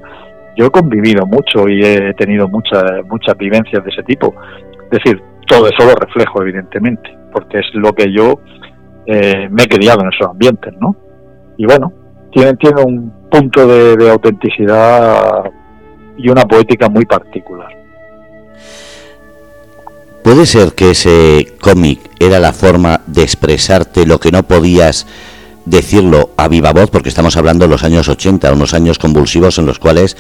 Yo 0.57 0.65
he 0.65 0.71
convivido 0.71 1.25
mucho 1.25 1.69
y 1.69 1.85
he 1.85 2.13
tenido 2.15 2.49
muchas 2.49 2.83
muchas 3.09 3.37
vivencias 3.37 3.81
de 3.81 3.89
ese 3.89 4.03
tipo. 4.03 4.35
Es 4.91 5.01
decir, 5.01 5.21
todo 5.47 5.67
eso 5.67 5.85
lo 5.87 5.95
reflejo, 5.95 6.41
evidentemente, 6.41 7.17
porque 7.31 7.59
es 7.59 7.67
lo 7.73 7.93
que 7.93 8.11
yo 8.11 8.41
eh, 9.05 9.47
me 9.49 9.63
he 9.63 9.67
criado 9.69 10.01
en 10.01 10.09
esos 10.11 10.29
ambientes, 10.29 10.73
¿no? 10.81 10.97
Y 11.55 11.65
bueno, 11.65 11.93
tiene, 12.33 12.55
tiene 12.55 12.81
un 12.81 13.29
punto 13.31 13.65
de 13.65 14.11
autenticidad 14.11 15.49
y 16.17 16.29
una 16.29 16.43
poética 16.43 16.89
muy 16.89 17.05
particular. 17.05 17.86
¿Puede 20.27 20.45
ser 20.45 20.73
que 20.73 20.91
ese 20.91 21.53
cómic 21.61 22.01
era 22.19 22.41
la 22.41 22.51
forma 22.51 22.99
de 23.07 23.23
expresarte 23.23 24.05
lo 24.05 24.19
que 24.19 24.29
no 24.29 24.43
podías 24.43 25.07
decirlo 25.63 26.31
a 26.35 26.49
viva 26.49 26.73
voz? 26.73 26.89
Porque 26.89 27.07
estamos 27.07 27.37
hablando 27.37 27.63
de 27.63 27.69
los 27.69 27.85
años 27.85 28.09
80, 28.09 28.51
unos 28.51 28.73
años 28.73 28.99
convulsivos 28.99 29.57
en 29.57 29.65
los 29.65 29.79
cuales, 29.79 30.17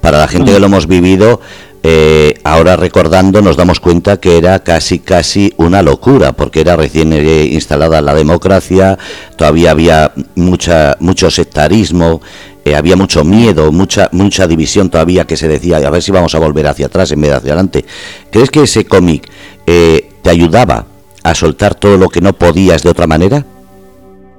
para 0.00 0.18
la 0.18 0.26
gente 0.26 0.50
que 0.50 0.58
lo 0.58 0.66
hemos 0.66 0.88
vivido, 0.88 1.40
eh, 1.86 2.40
ahora 2.44 2.76
recordando 2.76 3.42
nos 3.42 3.58
damos 3.58 3.78
cuenta 3.78 4.18
que 4.18 4.38
era 4.38 4.60
casi 4.60 5.00
casi 5.00 5.52
una 5.58 5.82
locura 5.82 6.32
porque 6.32 6.62
era 6.62 6.76
recién 6.76 7.12
eh, 7.12 7.44
instalada 7.44 8.00
la 8.00 8.14
democracia 8.14 8.98
todavía 9.36 9.70
había 9.70 10.12
mucha 10.34 10.96
mucho 10.98 11.30
sectarismo 11.30 12.22
eh, 12.64 12.74
había 12.74 12.96
mucho 12.96 13.24
miedo, 13.24 13.70
mucha, 13.72 14.08
mucha 14.12 14.46
división 14.46 14.88
todavía 14.88 15.26
que 15.26 15.36
se 15.36 15.48
decía, 15.48 15.76
a 15.76 15.90
ver 15.90 16.02
si 16.02 16.10
vamos 16.10 16.34
a 16.34 16.38
volver 16.38 16.66
hacia 16.66 16.86
atrás 16.86 17.12
en 17.12 17.20
vez 17.20 17.30
de 17.30 17.36
hacia 17.36 17.52
adelante. 17.52 17.84
¿Crees 18.30 18.50
que 18.50 18.62
ese 18.62 18.86
cómic 18.86 19.30
eh, 19.66 20.08
te 20.22 20.30
ayudaba 20.30 20.86
a 21.22 21.34
soltar 21.34 21.74
todo 21.74 21.98
lo 21.98 22.08
que 22.08 22.22
no 22.22 22.32
podías 22.32 22.82
de 22.82 22.88
otra 22.88 23.06
manera? 23.06 23.44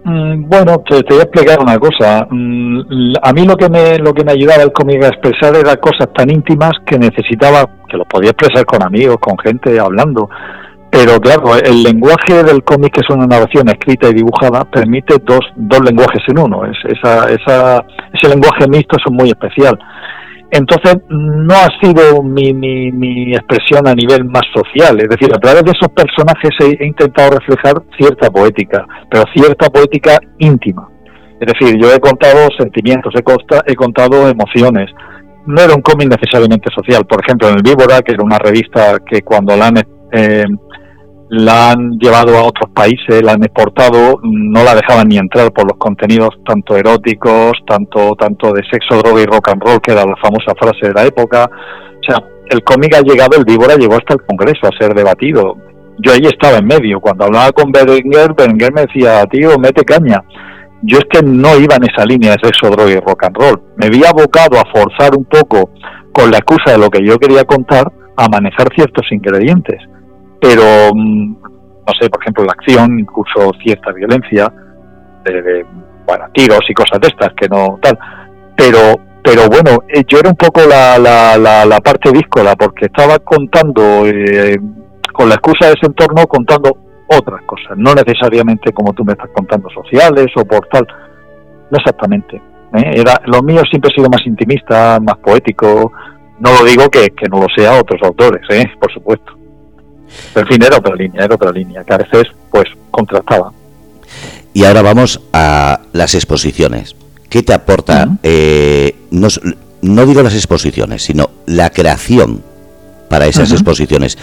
Mm, 0.07 0.47
bueno, 0.47 0.83
te, 0.87 1.01
voy 1.09 1.19
a 1.19 1.23
explicar 1.23 1.59
una 1.59 1.79
cosa. 1.79 2.27
Mm, 2.29 3.13
a 3.23 3.33
mí 3.33 3.43
lo 3.43 3.55
que 3.55 3.69
me 3.69 3.97
lo 3.97 4.13
que 4.13 4.23
me 4.23 4.33
ayudaba 4.33 4.61
el 4.61 4.71
cómic 4.71 5.03
a 5.03 5.07
expresar 5.07 5.55
era 5.55 5.75
cosas 5.77 6.13
tan 6.13 6.29
íntimas 6.29 6.73
que 6.85 6.99
necesitaba, 6.99 7.67
que 7.89 7.97
lo 7.97 8.05
podía 8.05 8.29
expresar 8.29 8.65
con 8.65 8.83
amigos, 8.83 9.17
con 9.19 9.35
gente, 9.39 9.79
hablando, 9.79 10.29
pero 10.91 11.19
claro, 11.19 11.55
el 11.57 11.81
lenguaje 11.81 12.43
del 12.43 12.63
cómic, 12.63 12.93
que 12.93 13.01
es 13.01 13.09
una 13.09 13.25
narración 13.25 13.67
escrita 13.67 14.07
y 14.09 14.13
dibujada, 14.13 14.63
permite 14.65 15.15
dos, 15.25 15.41
dos 15.55 15.81
lenguajes 15.83 16.21
en 16.27 16.37
uno. 16.39 16.65
Es, 16.65 16.77
esa, 16.85 17.27
ese 17.27 18.29
lenguaje 18.29 18.67
mixto 18.69 18.97
es 18.97 19.11
muy 19.11 19.29
especial. 19.29 19.77
Entonces, 20.51 20.97
no 21.09 21.53
ha 21.53 21.67
sido 21.81 22.21
mi, 22.23 22.53
mi, 22.53 23.33
expresión 23.33 23.87
a 23.87 23.93
nivel 23.93 24.25
más 24.25 24.43
social. 24.53 24.97
Es 24.99 25.09
decir, 25.09 25.33
a 25.33 25.39
través 25.39 25.63
de 25.63 25.71
esos 25.71 25.89
personajes 25.89 26.51
he, 26.59 26.85
intentado 26.85 27.31
reflejar 27.31 27.81
cierta 27.97 28.29
poética, 28.29 28.85
pero 29.09 29.23
cierta 29.33 29.69
poética 29.69 30.17
íntima. 30.39 30.87
Es 31.39 31.51
decir, 31.51 31.77
yo 31.81 31.93
he 31.93 31.99
contado 31.99 32.47
sentimientos, 32.57 33.13
he, 33.15 33.71
he 33.71 33.75
contado 33.75 34.29
emociones. 34.29 34.91
No 35.45 35.61
era 35.61 35.75
un 35.75 35.81
cómic 35.81 36.09
necesariamente 36.09 36.69
social. 36.73 37.05
Por 37.05 37.23
ejemplo, 37.23 37.49
en 37.49 37.55
el 37.55 37.63
Víbora, 37.63 38.01
que 38.01 38.13
era 38.13 38.23
una 38.23 38.39
revista 38.39 38.97
que 39.05 39.21
cuando 39.21 39.55
la 39.55 39.67
han 39.67 39.77
eh, 40.11 40.45
la 41.29 41.71
han 41.71 41.97
llevado 41.99 42.37
a 42.37 42.43
otros 42.43 42.69
países, 42.71 43.23
la 43.23 43.33
han 43.33 43.43
exportado, 43.43 44.19
no 44.23 44.63
la 44.63 44.75
dejaban 44.75 45.07
ni 45.07 45.17
entrar 45.17 45.51
por 45.51 45.67
los 45.67 45.77
contenidos 45.77 46.29
tanto 46.45 46.75
eróticos, 46.75 47.53
tanto, 47.65 48.15
tanto 48.15 48.53
de 48.53 48.61
sexo, 48.69 49.01
droga 49.01 49.21
y 49.21 49.25
rock 49.25 49.49
and 49.49 49.61
roll, 49.63 49.81
que 49.81 49.91
era 49.91 50.05
la 50.05 50.15
famosa 50.21 50.53
frase 50.59 50.87
de 50.87 50.93
la 50.93 51.05
época. 51.05 51.49
O 51.49 52.03
sea, 52.07 52.23
el 52.49 52.63
cómic 52.63 52.95
ha 52.95 53.01
llegado, 53.01 53.37
el 53.37 53.45
víbora 53.45 53.75
llegó 53.75 53.95
hasta 53.95 54.13
el 54.13 54.21
Congreso 54.25 54.67
a 54.67 54.77
ser 54.79 54.93
debatido. 54.93 55.57
Yo 55.97 56.11
ahí 56.11 56.25
estaba 56.25 56.57
en 56.57 56.67
medio. 56.67 56.99
Cuando 56.99 57.25
hablaba 57.25 57.51
con 57.51 57.71
Berenguer, 57.71 58.33
Berenguer 58.35 58.73
me 58.73 58.81
decía, 58.81 59.25
tío, 59.25 59.57
mete 59.57 59.83
caña. 59.83 60.21
Yo 60.83 60.99
es 60.99 61.05
que 61.09 61.25
no 61.25 61.57
iba 61.57 61.75
en 61.75 61.85
esa 61.89 62.05
línea 62.05 62.33
de 62.33 62.37
sexo, 62.43 62.69
droga 62.69 62.91
y 62.91 62.99
rock 62.99 63.23
and 63.23 63.37
roll. 63.37 63.61
Me 63.77 63.87
había 63.87 64.09
abocado 64.09 64.59
a 64.59 64.71
forzar 64.71 65.15
un 65.17 65.25
poco, 65.25 65.71
con 66.11 66.29
la 66.29 66.37
excusa 66.37 66.73
de 66.73 66.77
lo 66.77 66.89
que 66.89 67.03
yo 67.03 67.17
quería 67.17 67.45
contar, 67.45 67.91
a 68.17 68.29
manejar 68.29 68.67
ciertos 68.75 69.11
ingredientes 69.11 69.79
pero 70.45 70.93
mm, 70.93 71.31
no 71.41 71.93
sé, 71.99 72.09
por 72.09 72.21
ejemplo, 72.21 72.45
la 72.45 72.53
acción, 72.53 72.99
incluso 72.99 73.51
cierta 73.63 73.91
violencia, 73.91 74.51
de, 75.23 75.65
bueno, 76.05 76.25
tiros 76.33 76.61
y 76.69 76.73
cosas 76.73 76.99
de 77.01 77.07
estas, 77.07 77.33
que 77.33 77.47
no 77.47 77.79
tal. 77.81 77.97
Pero, 78.55 78.79
pero 79.23 79.47
bueno, 79.47 79.83
eh, 79.89 80.03
yo 80.07 80.19
era 80.19 80.29
un 80.29 80.35
poco 80.35 80.61
la, 80.61 80.99
la, 80.99 81.65
la, 81.65 81.79
parte 81.81 82.11
díscola, 82.11 82.55
porque 82.55 82.85
estaba 82.85 83.17
contando, 83.19 84.05
eh, 84.05 84.57
con 85.13 85.29
la 85.29 85.35
excusa 85.35 85.67
de 85.67 85.73
ese 85.73 85.87
entorno, 85.87 86.27
contando 86.27 86.77
otras 87.07 87.41
cosas, 87.43 87.77
no 87.77 87.93
necesariamente 87.93 88.71
como 88.71 88.93
tú 88.93 89.03
me 89.03 89.13
estás 89.13 89.29
contando, 89.33 89.69
sociales 89.69 90.27
o 90.35 90.45
por 90.45 90.67
tal, 90.67 90.87
no 91.71 91.77
exactamente. 91.77 92.37
¿eh? 92.37 92.91
Era, 92.95 93.19
lo 93.25 93.41
mío 93.41 93.61
siempre 93.69 93.89
ha 93.91 93.95
sido 93.95 94.09
más 94.09 94.25
intimista, 94.25 94.99
más 94.99 95.17
poético, 95.17 95.91
no 96.39 96.51
lo 96.51 96.65
digo 96.65 96.89
que, 96.89 97.09
que 97.09 97.27
no 97.29 97.39
lo 97.39 97.47
sea 97.55 97.79
otros 97.79 98.01
autores, 98.03 98.41
¿eh? 98.49 98.65
por 98.79 98.91
supuesto. 98.91 99.34
En 100.35 100.47
fin, 100.47 100.63
era 100.63 100.77
otra 100.77 100.95
línea, 100.95 101.25
era 101.25 101.35
otra 101.35 101.51
línea, 101.51 101.83
que 101.83 101.93
a 101.93 101.97
veces 101.97 102.27
pues 102.51 102.65
contrastaba. 102.91 103.51
Y 104.53 104.63
ahora 104.63 104.81
vamos 104.81 105.21
a 105.33 105.81
las 105.91 106.15
exposiciones. 106.15 106.95
¿Qué 107.29 107.43
te 107.43 107.53
aporta, 107.53 108.17
eh, 108.23 108.95
no, 109.11 109.27
no, 109.81 110.05
digo 110.05 110.23
las 110.23 110.35
exposiciones, 110.35 111.03
sino 111.03 111.29
la 111.45 111.69
creación 111.71 112.43
para 113.09 113.25
esas 113.25 113.51
exposiciones? 113.51 114.17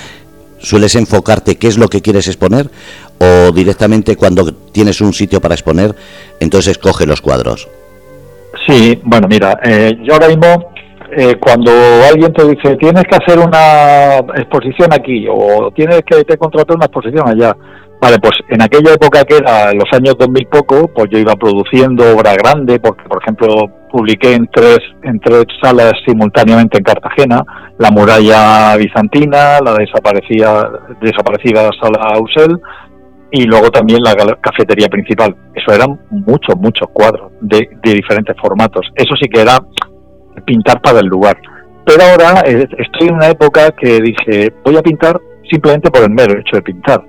¿Sueles 0.58 0.94
enfocarte 0.94 1.56
qué 1.56 1.66
es 1.66 1.76
lo 1.76 1.88
que 1.88 2.00
quieres 2.00 2.28
exponer 2.28 2.70
o 3.18 3.52
directamente 3.52 4.16
cuando 4.16 4.54
tienes 4.54 5.00
un 5.00 5.12
sitio 5.12 5.40
para 5.40 5.54
exponer, 5.54 5.94
entonces 6.40 6.78
coge 6.78 7.06
los 7.06 7.20
cuadros? 7.20 7.68
Sí, 8.66 9.00
bueno, 9.04 9.28
mira, 9.28 9.58
eh, 9.62 9.98
yo 10.02 10.14
ahora 10.14 10.28
mismo 10.28 10.71
eh, 11.14 11.36
cuando 11.38 11.70
alguien 12.08 12.32
te 12.32 12.42
dice 12.48 12.76
tienes 12.76 13.04
que 13.04 13.16
hacer 13.16 13.38
una 13.38 14.16
exposición 14.34 14.92
aquí 14.92 15.26
o 15.30 15.70
tienes 15.74 16.00
que 16.06 16.24
te 16.24 16.38
contratar 16.38 16.76
una 16.76 16.86
exposición 16.86 17.28
allá, 17.28 17.54
vale, 18.00 18.18
pues 18.18 18.32
en 18.48 18.62
aquella 18.62 18.94
época 18.94 19.22
que 19.24 19.36
era 19.36 19.72
los 19.74 19.84
años 19.92 20.16
2000 20.18 20.46
poco, 20.46 20.88
pues 20.88 21.10
yo 21.10 21.18
iba 21.18 21.36
produciendo 21.36 22.16
obra 22.16 22.34
grande, 22.34 22.80
porque 22.80 23.04
por 23.04 23.22
ejemplo 23.22 23.46
publiqué 23.90 24.32
en 24.32 24.48
tres 24.50 24.78
en 25.02 25.20
tres 25.20 25.44
salas 25.62 25.92
simultáneamente 26.06 26.78
en 26.78 26.84
Cartagena, 26.84 27.42
la 27.78 27.90
muralla 27.90 28.74
bizantina, 28.76 29.60
la 29.60 29.74
desaparecida 29.74 30.70
desaparecida 31.02 31.68
sala 31.78 31.98
Ausel 32.14 32.58
y 33.32 33.44
luego 33.44 33.70
también 33.70 34.00
la 34.02 34.14
cafetería 34.40 34.88
principal. 34.88 35.34
Eso 35.54 35.74
eran 35.74 35.98
muchos, 36.10 36.56
muchos 36.56 36.88
cuadros 36.92 37.32
de, 37.40 37.68
de 37.82 37.94
diferentes 37.94 38.36
formatos. 38.40 38.86
Eso 38.94 39.14
sí 39.20 39.28
que 39.28 39.40
era 39.40 39.58
pintar 40.44 40.80
para 40.80 41.00
el 41.00 41.06
lugar. 41.06 41.36
Pero 41.84 42.02
ahora 42.04 42.42
eh, 42.46 42.66
estoy 42.78 43.08
en 43.08 43.14
una 43.14 43.28
época 43.28 43.70
que 43.72 44.00
dije, 44.00 44.52
voy 44.64 44.76
a 44.76 44.82
pintar 44.82 45.20
simplemente 45.50 45.90
por 45.90 46.02
el 46.02 46.10
mero 46.10 46.38
hecho 46.38 46.56
de 46.56 46.62
pintar. 46.62 47.02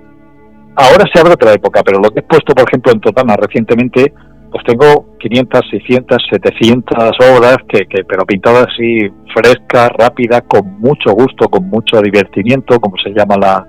Ahora 0.75 1.05
se 1.13 1.19
abre 1.19 1.33
otra 1.33 1.53
época, 1.53 1.81
pero 1.85 1.99
lo 1.99 2.09
que 2.09 2.19
he 2.19 2.23
puesto, 2.23 2.53
por 2.53 2.67
ejemplo, 2.67 2.91
en 2.91 2.99
Totana 2.99 3.35
recientemente, 3.35 4.11
pues 4.51 4.63
tengo 4.65 5.17
500, 5.19 5.61
600, 5.69 6.17
700 6.31 7.15
obras, 7.35 7.57
que, 7.69 7.85
que, 7.85 8.03
pero 8.03 8.25
pintadas 8.25 8.67
así 8.67 9.07
frescas, 9.33 9.89
rápidas, 9.97 10.43
con 10.47 10.79
mucho 10.79 11.11
gusto, 11.11 11.47
con 11.49 11.69
mucho 11.69 12.01
divertimiento, 12.01 12.79
como 12.79 12.95
se 12.97 13.11
llama 13.11 13.35
la, 13.39 13.65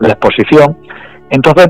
la 0.00 0.08
exposición. 0.08 0.78
Entonces, 1.30 1.68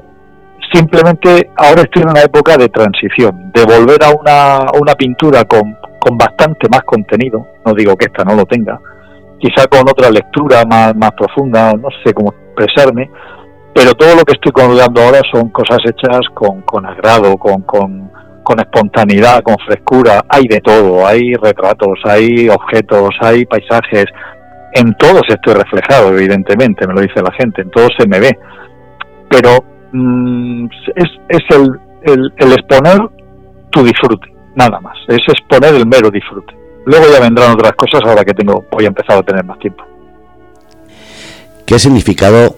simplemente 0.72 1.50
ahora 1.56 1.82
estoy 1.82 2.02
en 2.02 2.10
una 2.10 2.22
época 2.22 2.56
de 2.56 2.68
transición, 2.68 3.52
de 3.52 3.64
volver 3.64 4.02
a 4.04 4.10
una, 4.10 4.66
una 4.80 4.94
pintura 4.94 5.44
con 5.44 5.76
con 6.04 6.18
bastante 6.18 6.68
más 6.68 6.82
contenido, 6.82 7.46
no 7.64 7.72
digo 7.72 7.96
que 7.96 8.04
esta 8.04 8.24
no 8.24 8.34
lo 8.34 8.44
tenga, 8.44 8.78
quizá 9.38 9.66
con 9.68 9.80
otra 9.88 10.10
lectura 10.10 10.62
más, 10.68 10.94
más 10.94 11.12
profunda, 11.12 11.72
no 11.72 11.88
sé 12.04 12.12
cómo 12.12 12.34
expresarme, 12.34 13.10
pero 13.74 13.94
todo 13.94 14.14
lo 14.14 14.22
que 14.22 14.34
estoy 14.34 14.52
colgando 14.52 15.00
ahora 15.00 15.20
son 15.32 15.48
cosas 15.48 15.78
hechas 15.86 16.20
con, 16.34 16.60
con 16.62 16.84
agrado, 16.84 17.38
con, 17.38 17.62
con, 17.62 18.10
con 18.42 18.60
espontaneidad, 18.60 19.42
con 19.42 19.56
frescura, 19.66 20.24
hay 20.28 20.46
de 20.46 20.60
todo, 20.60 21.06
hay 21.06 21.32
retratos, 21.34 21.98
hay 22.04 22.50
objetos, 22.50 23.08
hay 23.20 23.46
paisajes, 23.46 24.04
en 24.74 24.94
todo 24.98 25.20
se 25.26 25.36
estoy 25.36 25.54
reflejado, 25.54 26.12
evidentemente, 26.12 26.86
me 26.86 26.92
lo 26.92 27.00
dice 27.00 27.22
la 27.22 27.32
gente, 27.32 27.62
en 27.62 27.70
todo 27.70 27.88
se 27.98 28.06
me 28.06 28.20
ve, 28.20 28.38
pero 29.30 29.64
mm, 29.92 30.66
es, 30.96 31.10
es 31.30 31.56
el, 31.56 31.80
el, 32.02 32.32
el 32.36 32.52
exponer 32.52 32.98
tu 33.70 33.82
disfrute 33.82 34.33
nada 34.54 34.80
más. 34.80 34.96
Es 35.08 35.22
exponer 35.28 35.74
el 35.74 35.86
mero 35.86 36.10
disfrute. 36.10 36.54
Luego 36.86 37.06
ya 37.10 37.20
vendrán 37.20 37.52
otras 37.52 37.72
cosas 37.72 38.02
ahora 38.04 38.24
que 38.24 38.34
tengo, 38.34 38.64
voy 38.70 38.84
a 38.84 38.88
empezar 38.88 39.18
a 39.18 39.22
tener 39.22 39.44
más 39.44 39.58
tiempo. 39.58 39.84
¿Qué 41.64 41.78
significado 41.78 42.56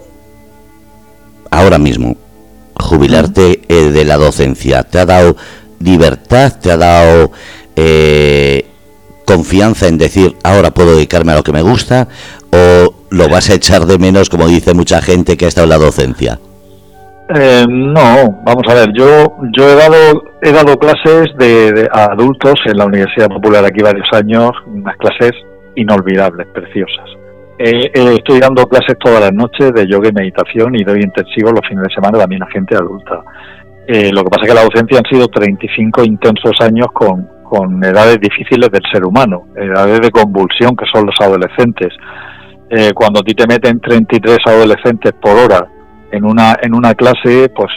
ahora 1.51 1.79
mismo 1.79 2.17
jubilarte 2.75 3.63
eh, 3.69 3.91
de 3.91 4.05
la 4.05 4.17
docencia? 4.17 4.83
¿Te 4.83 4.99
ha 4.99 5.07
dado 5.07 5.37
libertad? 5.79 6.59
¿Te 6.61 6.73
ha 6.73 6.77
dado 6.77 7.31
eh, 7.77 8.67
confianza 9.25 9.87
en 9.87 9.99
decir 9.99 10.37
ahora 10.43 10.73
puedo 10.73 10.97
dedicarme 10.97 11.33
a 11.33 11.37
lo 11.37 11.45
que 11.45 11.53
me 11.53 11.63
gusta? 11.63 12.09
¿O 12.51 12.95
lo 13.11 13.29
vas 13.29 13.49
a 13.51 13.55
echar 13.55 13.87
de 13.87 13.99
menos, 13.99 14.29
como 14.29 14.49
dice 14.49 14.75
mucha 14.75 15.01
gente 15.01 15.37
que 15.37 15.45
ha 15.45 15.49
estado 15.49 15.67
en 15.67 15.71
la 15.71 15.79
docencia? 15.79 16.41
Eh, 17.29 17.65
no, 17.69 18.41
vamos 18.45 18.63
a 18.69 18.75
ver, 18.75 18.93
yo 18.93 19.37
yo 19.57 19.69
he 19.69 19.75
dado 19.75 20.23
he 20.41 20.53
dado 20.53 20.79
clases 20.79 21.27
de, 21.37 21.89
adultos 21.93 22.55
en 22.67 22.79
la 22.79 22.85
Universidad 22.85 23.27
Popular 23.27 23.65
aquí 23.65 23.83
varios 23.83 24.07
años, 24.13 24.53
unas 24.67 24.97
clases 24.97 25.33
inolvidables, 25.75 26.47
preciosas. 26.55 27.11
estoy 27.59 28.39
dando 28.39 28.69
clases 28.69 28.97
todas 29.01 29.21
las 29.21 29.33
noches 29.33 29.73
de 29.75 29.89
yoga 29.89 30.09
y 30.09 30.13
meditación 30.13 30.77
y 30.77 30.85
doy 30.85 31.01
intensivo 31.03 31.51
los 31.51 31.67
fines 31.69 31.83
de 31.89 31.95
semana 31.95 32.17
también 32.17 32.45
a 32.45 32.47
gente 32.47 32.77
adulta. 32.77 33.21
Eh, 33.89 34.13
lo 34.13 34.23
que 34.23 34.31
pasa 34.31 34.43
es 34.45 34.49
que 34.49 34.55
la 34.55 34.65
docencia 34.65 34.99
han 34.99 35.11
sido 35.11 35.27
35 35.27 36.05
intensos 36.05 36.53
años 36.61 36.87
con, 36.93 37.29
con 37.43 37.83
edades 37.83 38.21
difíciles 38.21 38.71
del 38.71 38.83
ser 38.93 39.05
humano, 39.05 39.49
edades 39.57 40.01
de 40.01 40.11
convulsión 40.13 40.77
que 40.77 40.87
son 40.93 41.07
los 41.07 41.17
adolescentes. 41.21 41.93
Eh, 42.71 42.93
cuando 42.95 43.21
a 43.21 43.23
ti 43.25 43.35
te 43.35 43.47
meten 43.49 43.81
33 43.81 44.39
adolescentes 44.47 45.13
por 45.21 45.37
hora 45.37 45.67
en 46.11 46.25
una 46.25 46.57
en 46.63 46.75
una 46.75 46.95
clase 46.95 47.49
pues 47.55 47.71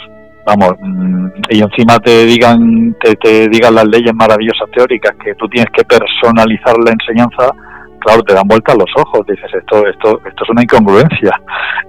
vamos 0.45 0.73
mm, 0.79 1.27
y 1.49 1.61
encima 1.61 1.99
te 1.99 2.25
digan 2.25 2.95
te, 3.01 3.47
digan 3.49 3.75
las 3.75 3.87
leyes 3.87 4.13
maravillosas 4.13 4.69
teóricas 4.71 5.15
que 5.23 5.35
tú 5.35 5.47
tienes 5.49 5.69
que 5.71 5.83
personalizar 5.83 6.75
la 6.83 6.91
enseñanza 6.91 7.51
claro 7.99 8.23
te 8.23 8.33
dan 8.33 8.47
vuelta 8.47 8.73
los 8.75 8.89
ojos 8.95 9.25
dices 9.27 9.51
esto 9.53 9.85
esto 9.87 10.19
esto 10.25 10.43
es 10.43 10.49
una 10.49 10.63
incongruencia. 10.63 11.31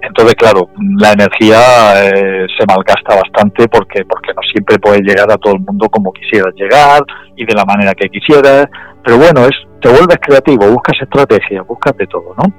Entonces 0.01 0.35
claro 0.35 0.69
la 0.97 1.13
energía 1.13 1.59
eh, 2.03 2.47
se 2.57 2.65
malgasta 2.67 3.15
bastante 3.15 3.67
porque 3.67 4.03
porque 4.05 4.33
no 4.35 4.41
siempre 4.51 4.77
puedes 4.79 5.01
llegar 5.01 5.31
a 5.31 5.37
todo 5.37 5.53
el 5.53 5.61
mundo 5.61 5.87
como 5.89 6.11
quisieras 6.11 6.53
llegar 6.55 7.01
y 7.35 7.45
de 7.45 7.53
la 7.53 7.65
manera 7.65 7.93
que 7.93 8.09
quisieras. 8.09 8.67
Pero 9.03 9.17
bueno 9.17 9.45
es 9.45 9.55
te 9.81 9.89
vuelves 9.89 10.17
creativo 10.21 10.69
buscas 10.69 11.01
estrategia 11.01 11.61
buscas 11.63 11.95
de 11.97 12.05
todo 12.07 12.35
no 12.37 12.53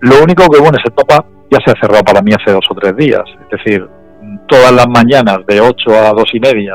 lo 0.00 0.22
único 0.22 0.48
que 0.48 0.60
bueno 0.60 0.78
se 0.82 0.90
topa 0.90 1.24
ya 1.50 1.58
se 1.64 1.70
ha 1.70 1.80
cerrado 1.80 2.04
para 2.04 2.22
mí 2.22 2.32
hace 2.32 2.52
dos 2.52 2.64
o 2.70 2.74
tres 2.74 2.96
días. 2.96 3.24
Es 3.50 3.58
decir, 3.58 3.86
todas 4.48 4.72
las 4.72 4.86
mañanas 4.88 5.38
de 5.46 5.60
8 5.60 5.90
a 5.90 6.10
dos 6.10 6.28
y 6.32 6.40
media, 6.40 6.74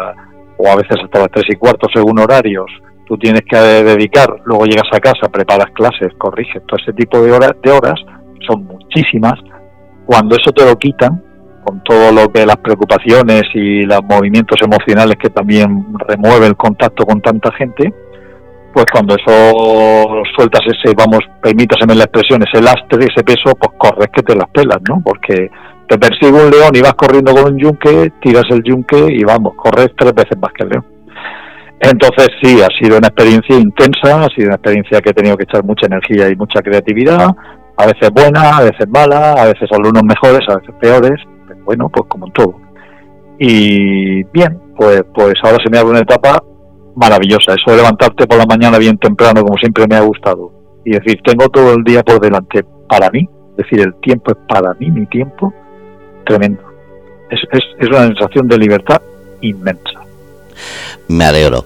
o 0.58 0.68
a 0.70 0.76
veces 0.76 0.98
hasta 1.04 1.20
las 1.20 1.32
tres 1.32 1.46
y 1.50 1.56
cuarto 1.56 1.88
según 1.94 2.20
horarios, 2.20 2.72
tú 3.06 3.18
tienes 3.18 3.42
que 3.50 3.58
dedicar, 3.58 4.30
luego 4.46 4.66
llegas 4.66 4.88
a 4.92 5.00
casa, 5.00 5.30
preparas 5.32 5.72
clases, 5.74 6.14
corriges, 6.18 6.62
todo 6.66 6.80
ese 6.82 6.94
tipo 6.94 7.22
de 7.22 7.32
horas, 7.32 7.52
de 7.64 7.72
horas 7.72 8.00
son 8.48 8.66
muchísimas. 8.66 9.34
Cuando 10.06 10.36
eso 10.36 10.52
te 10.52 10.66
lo 10.66 10.78
quitan, 10.78 11.22
con 11.64 11.84
todo 11.84 12.12
lo 12.12 12.32
que 12.32 12.46
las 12.46 12.58
preocupaciones 12.58 13.44
y 13.54 13.84
los 13.84 14.04
movimientos 14.04 14.60
emocionales 14.62 15.16
que 15.18 15.30
también 15.30 15.86
remueve 16.08 16.48
el 16.48 16.56
contacto 16.56 17.06
con 17.06 17.22
tanta 17.22 17.52
gente, 17.54 17.94
pues 18.74 18.86
cuando 18.92 19.16
eso 19.16 20.24
sueltas 20.36 20.62
ese, 20.66 20.96
vamos, 20.96 21.20
permítaseme 21.42 21.96
la 21.96 22.06
expresión, 22.06 22.44
ese 22.44 22.62
lastre, 22.62 23.06
ese 23.06 23.24
peso, 23.24 23.56
pues 23.60 23.72
corres 23.78 24.10
que 24.14 24.24
te 24.24 24.36
las 24.36 24.50
pelas, 24.50 24.78
¿no? 24.88 25.02
Porque 25.04 25.50
te 25.88 25.98
persigue 25.98 26.32
un 26.32 26.52
león 26.52 26.72
y 26.74 26.82
vas 26.82 26.94
corriendo 26.94 27.34
con 27.34 27.54
un 27.54 27.60
yunque, 27.60 28.14
tiras 28.22 28.46
el 28.50 28.64
yunque 28.64 28.98
y 29.10 29.24
vamos, 29.24 29.54
corres 29.56 29.90
tres 29.98 30.14
veces 30.14 30.38
más 30.40 30.52
que 30.54 30.64
el 30.64 30.70
león. 30.70 30.86
Entonces 31.82 32.28
sí, 32.42 32.62
ha 32.62 32.70
sido 32.80 32.98
una 32.98 33.08
experiencia 33.08 33.58
intensa, 33.58 34.24
ha 34.24 34.30
sido 34.30 34.48
una 34.48 34.56
experiencia 34.56 35.02
que 35.02 35.10
he 35.10 35.14
tenido 35.14 35.36
que 35.36 35.44
echar 35.44 35.64
mucha 35.64 35.88
energía 35.88 36.30
y 36.30 36.36
mucha 36.36 36.62
creatividad, 36.62 37.28
a 37.76 37.86
veces 37.86 38.10
buena, 38.12 38.58
a 38.58 38.62
veces 38.62 38.88
mala, 38.88 39.34
a 39.34 39.46
veces 39.46 39.68
alumnos 39.72 40.04
mejores, 40.04 40.48
a 40.48 40.58
veces 40.58 40.76
peores, 40.80 41.20
pero 41.48 41.64
bueno, 41.66 41.90
pues 41.90 42.08
como 42.08 42.28
en 42.28 42.34
todo. 42.34 42.56
Y 43.40 44.24
bien, 44.26 44.62
pues, 44.78 45.02
pues 45.14 45.34
ahora 45.44 45.58
se 45.64 45.72
me 45.72 45.80
abre 45.80 45.92
una 45.92 46.02
etapa 46.02 46.42
maravillosa, 46.96 47.54
eso 47.54 47.72
de 47.72 47.78
levantarte 47.78 48.28
por 48.28 48.38
la 48.38 48.46
mañana 48.46 48.78
bien 48.78 48.98
temprano, 48.98 49.44
como 49.44 49.58
siempre 49.58 49.88
me 49.88 49.96
ha 49.96 50.02
gustado, 50.02 50.52
y 50.86 50.92
decir, 50.92 51.20
tengo 51.24 51.50
todo 51.50 51.74
el 51.74 51.84
día 51.84 52.04
por 52.04 52.20
delante 52.20 52.64
para 52.88 53.10
mí, 53.10 53.28
es 53.52 53.58
decir, 53.58 53.80
el 53.80 53.94
tiempo 53.96 54.32
es 54.32 54.38
para 54.48 54.74
mí, 54.76 54.92
mi 54.92 55.06
tiempo, 55.06 55.54
tremendo. 56.26 56.64
Es, 57.30 57.40
es, 57.52 57.64
es 57.80 57.88
una 57.88 58.08
sensación 58.08 58.48
de 58.48 58.58
libertad 58.58 59.02
inmensa. 59.42 60.02
Me 61.08 61.26
alegro. 61.26 61.66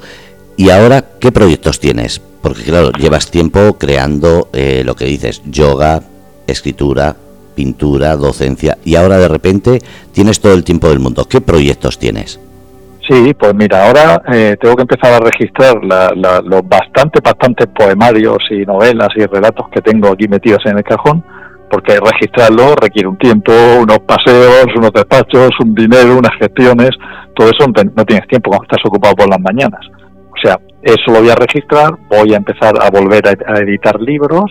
¿Y 0.57 0.69
ahora 0.69 1.03
qué 1.19 1.31
proyectos 1.31 1.79
tienes? 1.79 2.21
Porque 2.41 2.63
claro, 2.63 2.91
llevas 2.91 3.29
tiempo 3.31 3.77
creando 3.77 4.49
eh, 4.53 4.83
lo 4.85 4.95
que 4.95 5.05
dices, 5.05 5.41
yoga, 5.45 6.01
escritura, 6.47 7.15
pintura, 7.55 8.15
docencia, 8.15 8.77
y 8.83 8.95
ahora 8.95 9.17
de 9.17 9.27
repente 9.27 9.79
tienes 10.11 10.39
todo 10.39 10.53
el 10.53 10.63
tiempo 10.63 10.89
del 10.89 10.99
mundo. 10.99 11.25
¿Qué 11.25 11.41
proyectos 11.41 11.97
tienes? 11.97 12.39
Sí, 13.07 13.35
pues 13.35 13.53
mira, 13.53 13.85
ahora 13.85 14.21
eh, 14.33 14.57
tengo 14.59 14.75
que 14.75 14.81
empezar 14.81 15.13
a 15.13 15.19
registrar 15.19 15.75
los 15.83 16.67
bastantes, 16.67 17.21
bastantes 17.21 17.67
poemarios 17.67 18.39
y 18.49 18.65
novelas 18.65 19.09
y 19.15 19.25
relatos 19.25 19.67
que 19.69 19.81
tengo 19.81 20.09
aquí 20.09 20.27
metidos 20.27 20.65
en 20.65 20.77
el 20.77 20.83
cajón, 20.83 21.23
porque 21.69 21.99
registrarlo 21.99 22.73
requiere 22.75 23.07
un 23.07 23.17
tiempo, 23.17 23.51
unos 23.79 23.99
paseos, 23.99 24.65
unos 24.75 24.91
despachos, 24.91 25.51
un 25.63 25.75
dinero, 25.75 26.17
unas 26.17 26.33
gestiones, 26.39 26.89
todo 27.35 27.49
eso 27.49 27.67
no 27.67 28.05
tienes 28.05 28.27
tiempo 28.27 28.49
cuando 28.49 28.63
estás 28.63 28.81
ocupado 28.85 29.13
por 29.15 29.29
las 29.29 29.39
mañanas. 29.39 29.81
O 30.35 30.37
sea, 30.41 30.59
eso 30.81 31.11
lo 31.11 31.19
voy 31.19 31.29
a 31.29 31.35
registrar, 31.35 31.91
voy 32.09 32.33
a 32.33 32.37
empezar 32.37 32.73
a 32.81 32.89
volver 32.89 33.23
a, 33.27 33.59
editar 33.59 34.01
libros, 34.01 34.45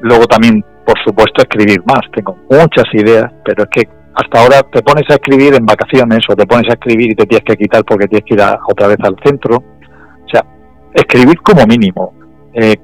luego 0.00 0.26
también, 0.26 0.64
por 0.86 0.98
supuesto, 1.04 1.42
escribir 1.42 1.82
más. 1.86 2.02
Tengo 2.14 2.36
muchas 2.48 2.86
ideas, 2.92 3.32
pero 3.44 3.64
es 3.64 3.70
que 3.70 3.99
hasta 4.14 4.42
ahora 4.42 4.62
te 4.70 4.82
pones 4.82 5.04
a 5.10 5.14
escribir 5.14 5.54
en 5.54 5.64
vacaciones 5.64 6.20
o 6.28 6.36
te 6.36 6.46
pones 6.46 6.68
a 6.68 6.74
escribir 6.74 7.12
y 7.12 7.14
te 7.14 7.26
tienes 7.26 7.44
que 7.44 7.56
quitar 7.56 7.84
porque 7.84 8.08
tienes 8.08 8.24
que 8.26 8.34
ir 8.34 8.40
otra 8.68 8.88
vez 8.88 8.98
al 9.02 9.16
centro. 9.24 9.56
O 9.56 10.28
sea, 10.30 10.44
escribir 10.94 11.40
como 11.42 11.64
mínimo. 11.66 12.12
Eh, 12.52 12.76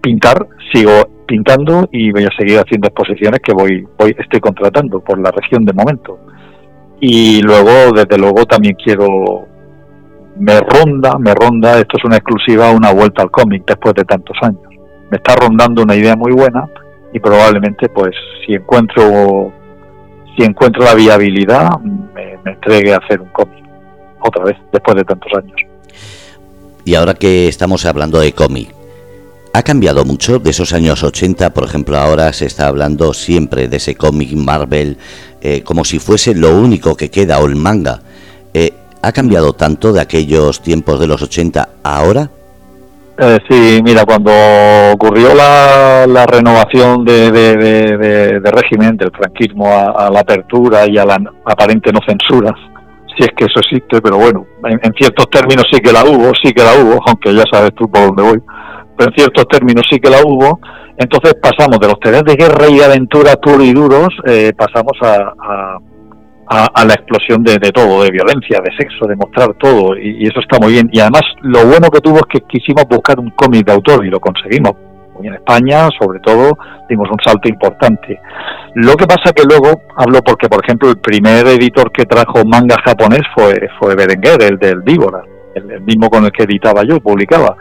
pintar, 0.00 0.46
sigo 0.72 0.92
pintando 1.26 1.88
y 1.90 2.12
voy 2.12 2.24
a 2.24 2.36
seguir 2.36 2.58
haciendo 2.58 2.88
exposiciones 2.88 3.40
que 3.40 3.52
voy, 3.52 3.86
voy 3.98 4.14
estoy 4.18 4.40
contratando 4.40 5.00
por 5.00 5.18
la 5.18 5.30
región 5.30 5.64
de 5.64 5.72
momento. 5.72 6.18
Y 7.00 7.42
luego, 7.42 7.92
desde 7.94 8.18
luego, 8.18 8.44
también 8.46 8.76
quiero 8.82 9.46
me 10.38 10.60
ronda, 10.60 11.18
me 11.18 11.34
ronda, 11.34 11.78
esto 11.78 11.96
es 11.96 12.04
una 12.04 12.16
exclusiva, 12.16 12.70
una 12.70 12.92
vuelta 12.92 13.22
al 13.22 13.30
cómic 13.30 13.64
después 13.66 13.94
de 13.94 14.04
tantos 14.04 14.36
años. 14.42 14.60
Me 15.10 15.16
está 15.16 15.34
rondando 15.36 15.82
una 15.82 15.94
idea 15.94 16.16
muy 16.16 16.32
buena 16.32 16.68
y 17.12 17.20
probablemente, 17.20 17.88
pues, 17.88 18.14
si 18.44 18.54
encuentro 18.54 19.52
si 20.36 20.44
encuentro 20.44 20.84
la 20.84 20.94
viabilidad, 20.94 21.78
me, 21.80 22.38
me 22.44 22.52
entregue 22.52 22.92
a 22.92 22.98
hacer 22.98 23.20
un 23.20 23.28
cómic 23.28 23.64
otra 24.20 24.44
vez 24.44 24.56
después 24.72 24.96
de 24.96 25.04
tantos 25.04 25.32
años. 25.36 25.56
Y 26.84 26.94
ahora 26.94 27.14
que 27.14 27.48
estamos 27.48 27.84
hablando 27.84 28.20
de 28.20 28.32
cómic, 28.32 28.76
¿Ha 29.56 29.62
cambiado 29.62 30.04
mucho 30.04 30.38
de 30.38 30.50
esos 30.50 30.74
años 30.74 31.02
80? 31.02 31.54
Por 31.54 31.64
ejemplo, 31.64 31.96
ahora 31.96 32.30
se 32.34 32.44
está 32.44 32.66
hablando 32.66 33.14
siempre 33.14 33.68
de 33.68 33.78
ese 33.78 33.94
cómic 33.94 34.34
Marvel 34.34 34.98
eh, 35.40 35.62
como 35.62 35.82
si 35.86 35.98
fuese 35.98 36.34
lo 36.34 36.54
único 36.58 36.94
que 36.94 37.10
queda 37.10 37.38
o 37.38 37.46
el 37.46 37.56
manga. 37.56 38.02
Eh, 38.52 38.74
¿Ha 39.00 39.12
cambiado 39.12 39.54
tanto 39.54 39.94
de 39.94 40.02
aquellos 40.02 40.60
tiempos 40.60 41.00
de 41.00 41.06
los 41.06 41.22
80 41.22 41.70
a 41.82 41.96
ahora? 41.96 42.30
Eh, 43.18 43.38
sí, 43.48 43.80
mira, 43.82 44.04
cuando 44.04 44.30
ocurrió 44.92 45.34
la, 45.34 46.26
renovación 46.26 47.04
de, 47.04 48.40
régimen, 48.44 48.96
del 48.96 49.10
franquismo 49.10 49.66
a, 49.68 50.10
la 50.10 50.20
apertura 50.20 50.86
y 50.86 50.98
a 50.98 51.04
la 51.04 51.18
aparente 51.44 51.92
no 51.92 52.00
censura, 52.06 52.54
si 53.16 53.24
es 53.24 53.30
que 53.34 53.46
eso 53.46 53.60
existe, 53.60 54.02
pero 54.02 54.18
bueno, 54.18 54.46
en, 54.64 54.92
ciertos 54.92 55.30
términos 55.30 55.64
sí 55.72 55.80
que 55.80 55.92
la 55.92 56.04
hubo, 56.04 56.32
sí 56.42 56.52
que 56.52 56.62
la 56.62 56.74
hubo, 56.74 57.00
aunque 57.06 57.34
ya 57.34 57.44
sabes 57.50 57.70
tú 57.74 57.88
por 57.90 58.06
dónde 58.06 58.22
voy 58.22 58.42
pero 58.96 59.10
en 59.10 59.16
ciertos 59.16 59.46
términos 59.48 59.84
sí 59.90 59.98
que 60.00 60.10
la 60.10 60.22
hubo. 60.24 60.58
Entonces 60.96 61.34
pasamos 61.34 61.78
de 61.78 61.88
los 61.88 62.00
temas 62.00 62.24
de 62.24 62.34
guerra 62.34 62.68
y 62.68 62.80
aventura 62.80 63.36
puros 63.36 63.66
y 63.66 63.74
duros, 63.74 64.08
eh, 64.24 64.52
pasamos 64.56 64.92
a, 65.02 65.34
a, 65.38 65.78
la 66.50 66.94
explosión 66.94 67.42
de, 67.42 67.58
todo, 67.72 68.02
de 68.02 68.10
violencia, 68.10 68.60
de 68.62 68.76
sexo, 68.76 69.06
de 69.06 69.16
mostrar 69.16 69.54
todo, 69.54 69.96
y, 69.96 70.26
eso 70.26 70.40
está 70.40 70.58
muy 70.60 70.72
bien. 70.72 70.88
Y 70.92 71.00
además 71.00 71.22
lo 71.42 71.66
bueno 71.66 71.88
que 71.90 72.00
tuvo 72.00 72.18
es 72.18 72.26
que 72.28 72.40
quisimos 72.40 72.84
buscar 72.88 73.18
un 73.18 73.30
cómic 73.30 73.66
de 73.66 73.72
autor 73.72 74.04
y 74.04 74.10
lo 74.10 74.20
conseguimos. 74.20 74.72
Y 75.22 75.28
en 75.28 75.34
España, 75.34 75.88
sobre 75.98 76.20
todo, 76.20 76.52
dimos 76.88 77.08
un 77.10 77.18
salto 77.24 77.48
importante. 77.48 78.20
Lo 78.74 78.94
que 78.96 79.06
pasa 79.06 79.32
que 79.34 79.44
luego, 79.44 79.80
hablo 79.96 80.20
porque, 80.22 80.48
por 80.48 80.62
ejemplo, 80.62 80.90
el 80.90 80.98
primer 80.98 81.46
editor 81.46 81.90
que 81.90 82.04
trajo 82.04 82.44
manga 82.44 82.76
japonés 82.84 83.22
fue, 83.34 83.68
fue 83.78 83.94
Berenguer, 83.96 84.42
el 84.42 84.58
del 84.58 84.82
Víbora, 84.82 85.22
el 85.54 85.80
mismo 85.80 86.10
con 86.10 86.24
el 86.26 86.32
que 86.32 86.42
editaba 86.42 86.82
yo, 86.86 87.00
publicaba 87.00 87.56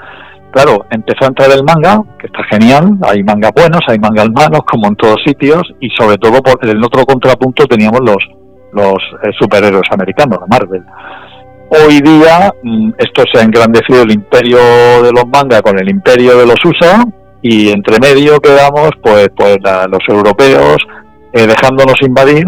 claro, 0.55 0.85
empezó 0.89 1.25
a 1.25 1.27
entrar 1.27 1.51
el 1.51 1.65
manga, 1.65 2.01
que 2.17 2.27
está 2.27 2.41
genial, 2.49 2.97
hay 3.03 3.21
mangas 3.23 3.51
buenos, 3.53 3.81
hay 3.89 3.99
mangas 3.99 4.29
malos, 4.31 4.61
como 4.65 4.87
en 4.87 4.95
todos 4.95 5.17
sitios, 5.25 5.63
y 5.81 5.89
sobre 5.89 6.17
todo 6.17 6.41
por 6.41 6.65
el 6.65 6.81
otro 6.81 7.03
contrapunto 7.05 7.65
teníamos 7.65 7.99
los, 7.99 8.23
los 8.75 8.97
eh, 9.23 9.31
superhéroes 9.39 9.87
americanos, 9.91 10.39
la 10.39 10.47
Marvel. 10.47 10.83
Hoy 11.69 11.99
día 12.01 12.51
mm, 12.61 12.91
esto 12.97 13.23
se 13.31 13.39
ha 13.39 13.43
engrandecido 13.43 14.03
el 14.03 14.11
imperio 14.11 14.59
de 15.01 15.11
los 15.11 15.25
mangas 15.27 15.61
con 15.61 15.79
el 15.79 15.89
imperio 15.89 16.37
de 16.37 16.45
los 16.45 16.57
USA 16.63 17.03
y 17.41 17.69
entre 17.69 17.99
medio 17.99 18.39
quedamos 18.39 18.89
pues 19.01 19.29
pues 19.35 19.57
los 19.89 20.01
europeos 20.07 20.77
eh, 21.33 21.45
dejándonos 21.45 21.95
invadir 22.01 22.45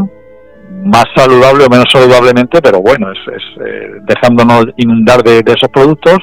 más 0.84 1.06
saludable 1.16 1.66
o 1.66 1.70
menos 1.70 1.86
saludablemente 1.92 2.62
pero 2.62 2.82
bueno 2.82 3.12
es, 3.12 3.44
eh, 3.66 3.92
dejándonos 4.08 4.66
inundar 4.78 5.22
de, 5.24 5.40
esos 5.40 5.70
productos 5.72 6.20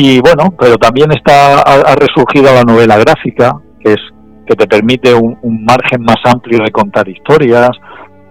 y 0.00 0.20
bueno, 0.20 0.54
pero 0.56 0.76
también 0.76 1.10
está 1.10 1.60
ha, 1.60 1.96
resurgido 1.96 2.54
la 2.54 2.62
novela 2.62 2.98
gráfica, 2.98 3.56
que 3.80 3.94
es 3.94 4.00
que 4.46 4.54
te 4.54 4.68
permite 4.68 5.12
un, 5.12 5.64
margen 5.64 6.02
más 6.02 6.18
amplio 6.24 6.60
de 6.64 6.70
contar 6.70 7.08
historias. 7.08 7.70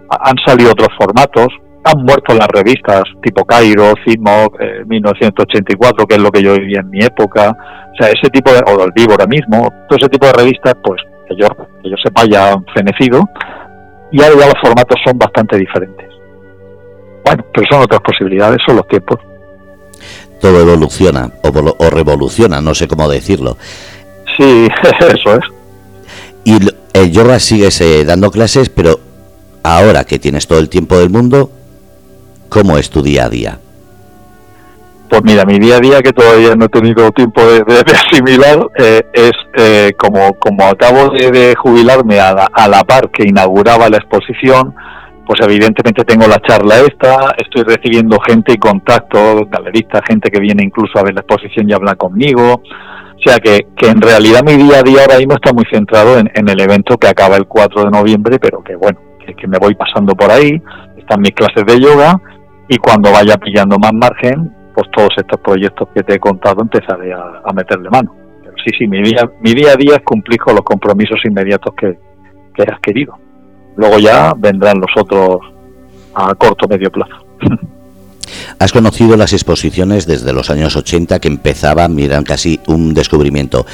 Han 0.10 0.36
salido 0.46 0.72
otros 0.72 0.90
formatos, 0.98 1.48
han 1.84 2.04
muerto 2.04 2.34
las 2.34 2.48
revistas 2.48 3.04
tipo 3.24 3.46
Cairo, 3.46 3.94
Cimo, 4.06 4.52
1984, 4.86 6.06
que 6.06 6.16
es 6.16 6.22
lo 6.22 6.32
que 6.32 6.42
yo 6.42 6.54
vivía 6.56 6.80
en 6.82 6.90
mi 6.90 7.04
época. 7.04 7.56
O 7.94 7.96
sea, 7.98 8.10
ese 8.10 8.30
tipo 8.30 8.52
de, 8.52 8.60
o 8.60 8.84
el 8.84 9.12
ahora 9.12 9.26
mismo, 9.26 9.70
todo 9.90 9.98
ese 9.98 10.10
tipo 10.10 10.26
de 10.28 10.34
revistas, 10.34 10.76
pues 10.84 11.02
que 11.28 11.36
yo, 11.36 11.48
que 11.82 11.90
yo 11.90 11.96
sepa 12.04 12.26
ya 12.26 12.54
han 12.54 12.66
fenecido. 12.74 13.22
Y 14.12 14.22
ahora 14.22 14.36
ya 14.40 14.46
los 14.48 14.62
formatos 14.62 15.00
son 15.06 15.18
bastante 15.18 15.58
diferentes. 15.58 16.08
Bueno, 17.26 17.44
pero 17.54 17.68
son 17.70 17.82
otras 17.82 18.02
posibilidades, 18.02 18.60
son 18.66 18.78
los 18.78 18.88
tiempos 18.88 19.20
todo 20.40 20.62
evoluciona 20.62 21.32
o, 21.44 21.90
revoluciona, 21.90 22.62
no 22.62 22.74
sé 22.74 22.88
cómo 22.88 23.10
decirlo. 23.10 23.58
Sí, 24.38 24.68
eso 25.00 25.36
es. 25.36 25.42
Y 26.44 26.58
el 26.94 27.12
yoga 27.12 27.40
sigues 27.40 27.82
eh, 27.82 28.06
dando 28.06 28.32
clases, 28.32 28.70
pero 28.70 29.00
ahora 29.76 30.04
que 30.04 30.20
tienes 30.20 30.48
todo 30.48 30.60
el 30.60 30.70
tiempo 30.70 30.98
del 30.98 31.10
mundo, 31.10 31.52
¿cómo 32.50 32.78
es 32.78 32.90
tu 32.90 33.02
día 33.02 33.26
a 33.26 33.30
día? 33.30 33.60
Pues 35.10 35.22
mira, 35.24 35.46
mi 35.46 35.58
día 35.58 35.78
a 35.78 35.80
día, 35.80 36.02
que 36.02 36.12
todavía 36.12 36.56
no 36.56 36.66
he 36.66 36.70
tenido 36.70 37.12
tiempo 37.12 37.42
de, 37.42 37.64
asimilar, 37.94 38.60
eh, 38.78 39.02
es 39.14 39.32
eh, 39.58 39.92
como, 39.98 40.34
como 40.34 40.66
acabo 40.66 41.10
de, 41.12 41.56
jubilarme 41.58 42.20
a 42.20 42.48
a 42.52 42.68
la 42.68 42.84
par 42.84 43.10
que 43.10 43.24
inauguraba 43.24 43.90
la 43.90 43.98
exposición, 43.98 44.76
pues 45.28 45.42
evidentemente 45.42 46.06
tengo 46.06 46.26
la 46.26 46.40
charla 46.40 46.80
esta, 46.80 47.36
estoy 47.38 47.64
recibiendo 47.64 48.18
gente 48.26 48.54
y 48.54 48.58
contacto, 48.58 49.46
galeristas, 49.52 50.02
gente 50.08 50.32
que 50.32 50.40
viene 50.40 50.64
incluso 50.64 50.98
a 50.98 51.04
ver 51.04 51.14
la 51.14 51.20
exposición 51.20 51.70
y 51.70 51.74
habla 51.74 51.96
conmigo. 51.96 52.54
O 52.54 53.30
sea 53.30 53.38
que, 53.40 53.68
que 53.76 53.90
en 53.90 54.02
realidad 54.02 54.42
mi 54.44 54.56
día 54.56 54.80
a 54.80 54.84
día 54.84 55.02
ahora 55.02 55.18
mismo 55.18 55.34
está 55.34 55.52
muy 55.52 55.66
centrado 55.70 56.18
en, 56.18 56.30
el 56.34 56.60
evento 56.62 56.98
que 56.98 57.08
acaba 57.08 57.36
el 57.36 57.46
4 57.46 57.84
de 57.84 57.90
noviembre, 57.90 58.40
pero 58.40 58.64
que 58.64 58.76
bueno, 58.78 59.00
que, 59.36 59.48
me 59.48 59.58
voy 59.58 59.76
pasando 59.76 60.16
por 60.16 60.32
ahí, 60.32 60.62
están 60.98 61.22
mis 61.22 61.32
clases 61.32 61.66
de 61.66 61.80
yoga 61.80 62.20
y 62.68 62.78
cuando 62.78 63.12
vaya 63.12 63.38
pillando 63.38 63.78
más 63.78 63.94
margen, 63.94 64.54
pues 64.74 64.88
todos 64.96 65.10
estos 65.18 65.40
proyectos 65.42 65.88
que 65.94 66.04
te 66.04 66.16
he 66.16 66.20
contado 66.20 66.62
empezaré 66.62 67.14
a, 67.14 67.52
meterle 67.54 67.90
mano. 67.90 68.14
Sí, 68.64 68.72
sí, 68.78 68.88
mi 68.88 69.02
día, 69.02 69.30
mi 69.42 69.54
día 69.54 69.74
a 69.74 69.76
día 69.76 69.96
es 69.96 70.02
cumplir 70.04 70.40
con 70.40 70.56
los 70.56 70.64
compromisos 70.64 71.20
inmediatos 71.24 71.74
que, 71.76 71.98
que 72.54 72.64
has 72.64 72.80
querido. 72.82 73.18
Luego 73.76 74.00
ya 74.00 74.34
vendrán 74.36 74.80
los 74.80 74.90
otros 74.96 75.38
a 76.14 76.34
corto 76.36 76.66
o 76.66 76.70
medio 76.70 76.92
plazo. 76.92 77.16
Has 78.60 78.72
conocido 78.72 79.16
las 79.16 79.34
exposiciones 79.34 80.08
desde 80.08 80.34
los 80.34 80.50
años 80.50 80.76
80 80.76 81.20
que 81.20 81.28
empezaban, 81.28 81.96
miran 81.96 82.24
casi 82.24 82.60
un 82.68 82.94
descubrimiento. 82.94 83.66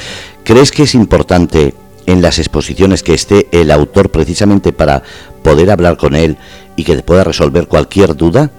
¿Crees 0.44 0.70
que 0.70 0.82
es 0.82 0.94
importante 0.94 1.74
en 2.06 2.22
las 2.22 2.38
exposiciones 2.38 3.02
que 3.02 3.14
esté 3.14 3.46
el 3.52 3.70
autor 3.70 4.10
precisamente 4.10 4.72
para 4.72 5.02
poder 5.42 5.70
hablar 5.70 5.96
con 5.96 6.14
él 6.14 6.36
y 6.76 6.84
que 6.84 6.96
te 6.96 7.02
pueda 7.02 7.24
resolver 7.24 7.66
cualquier 7.68 8.16
duda? 8.16 8.50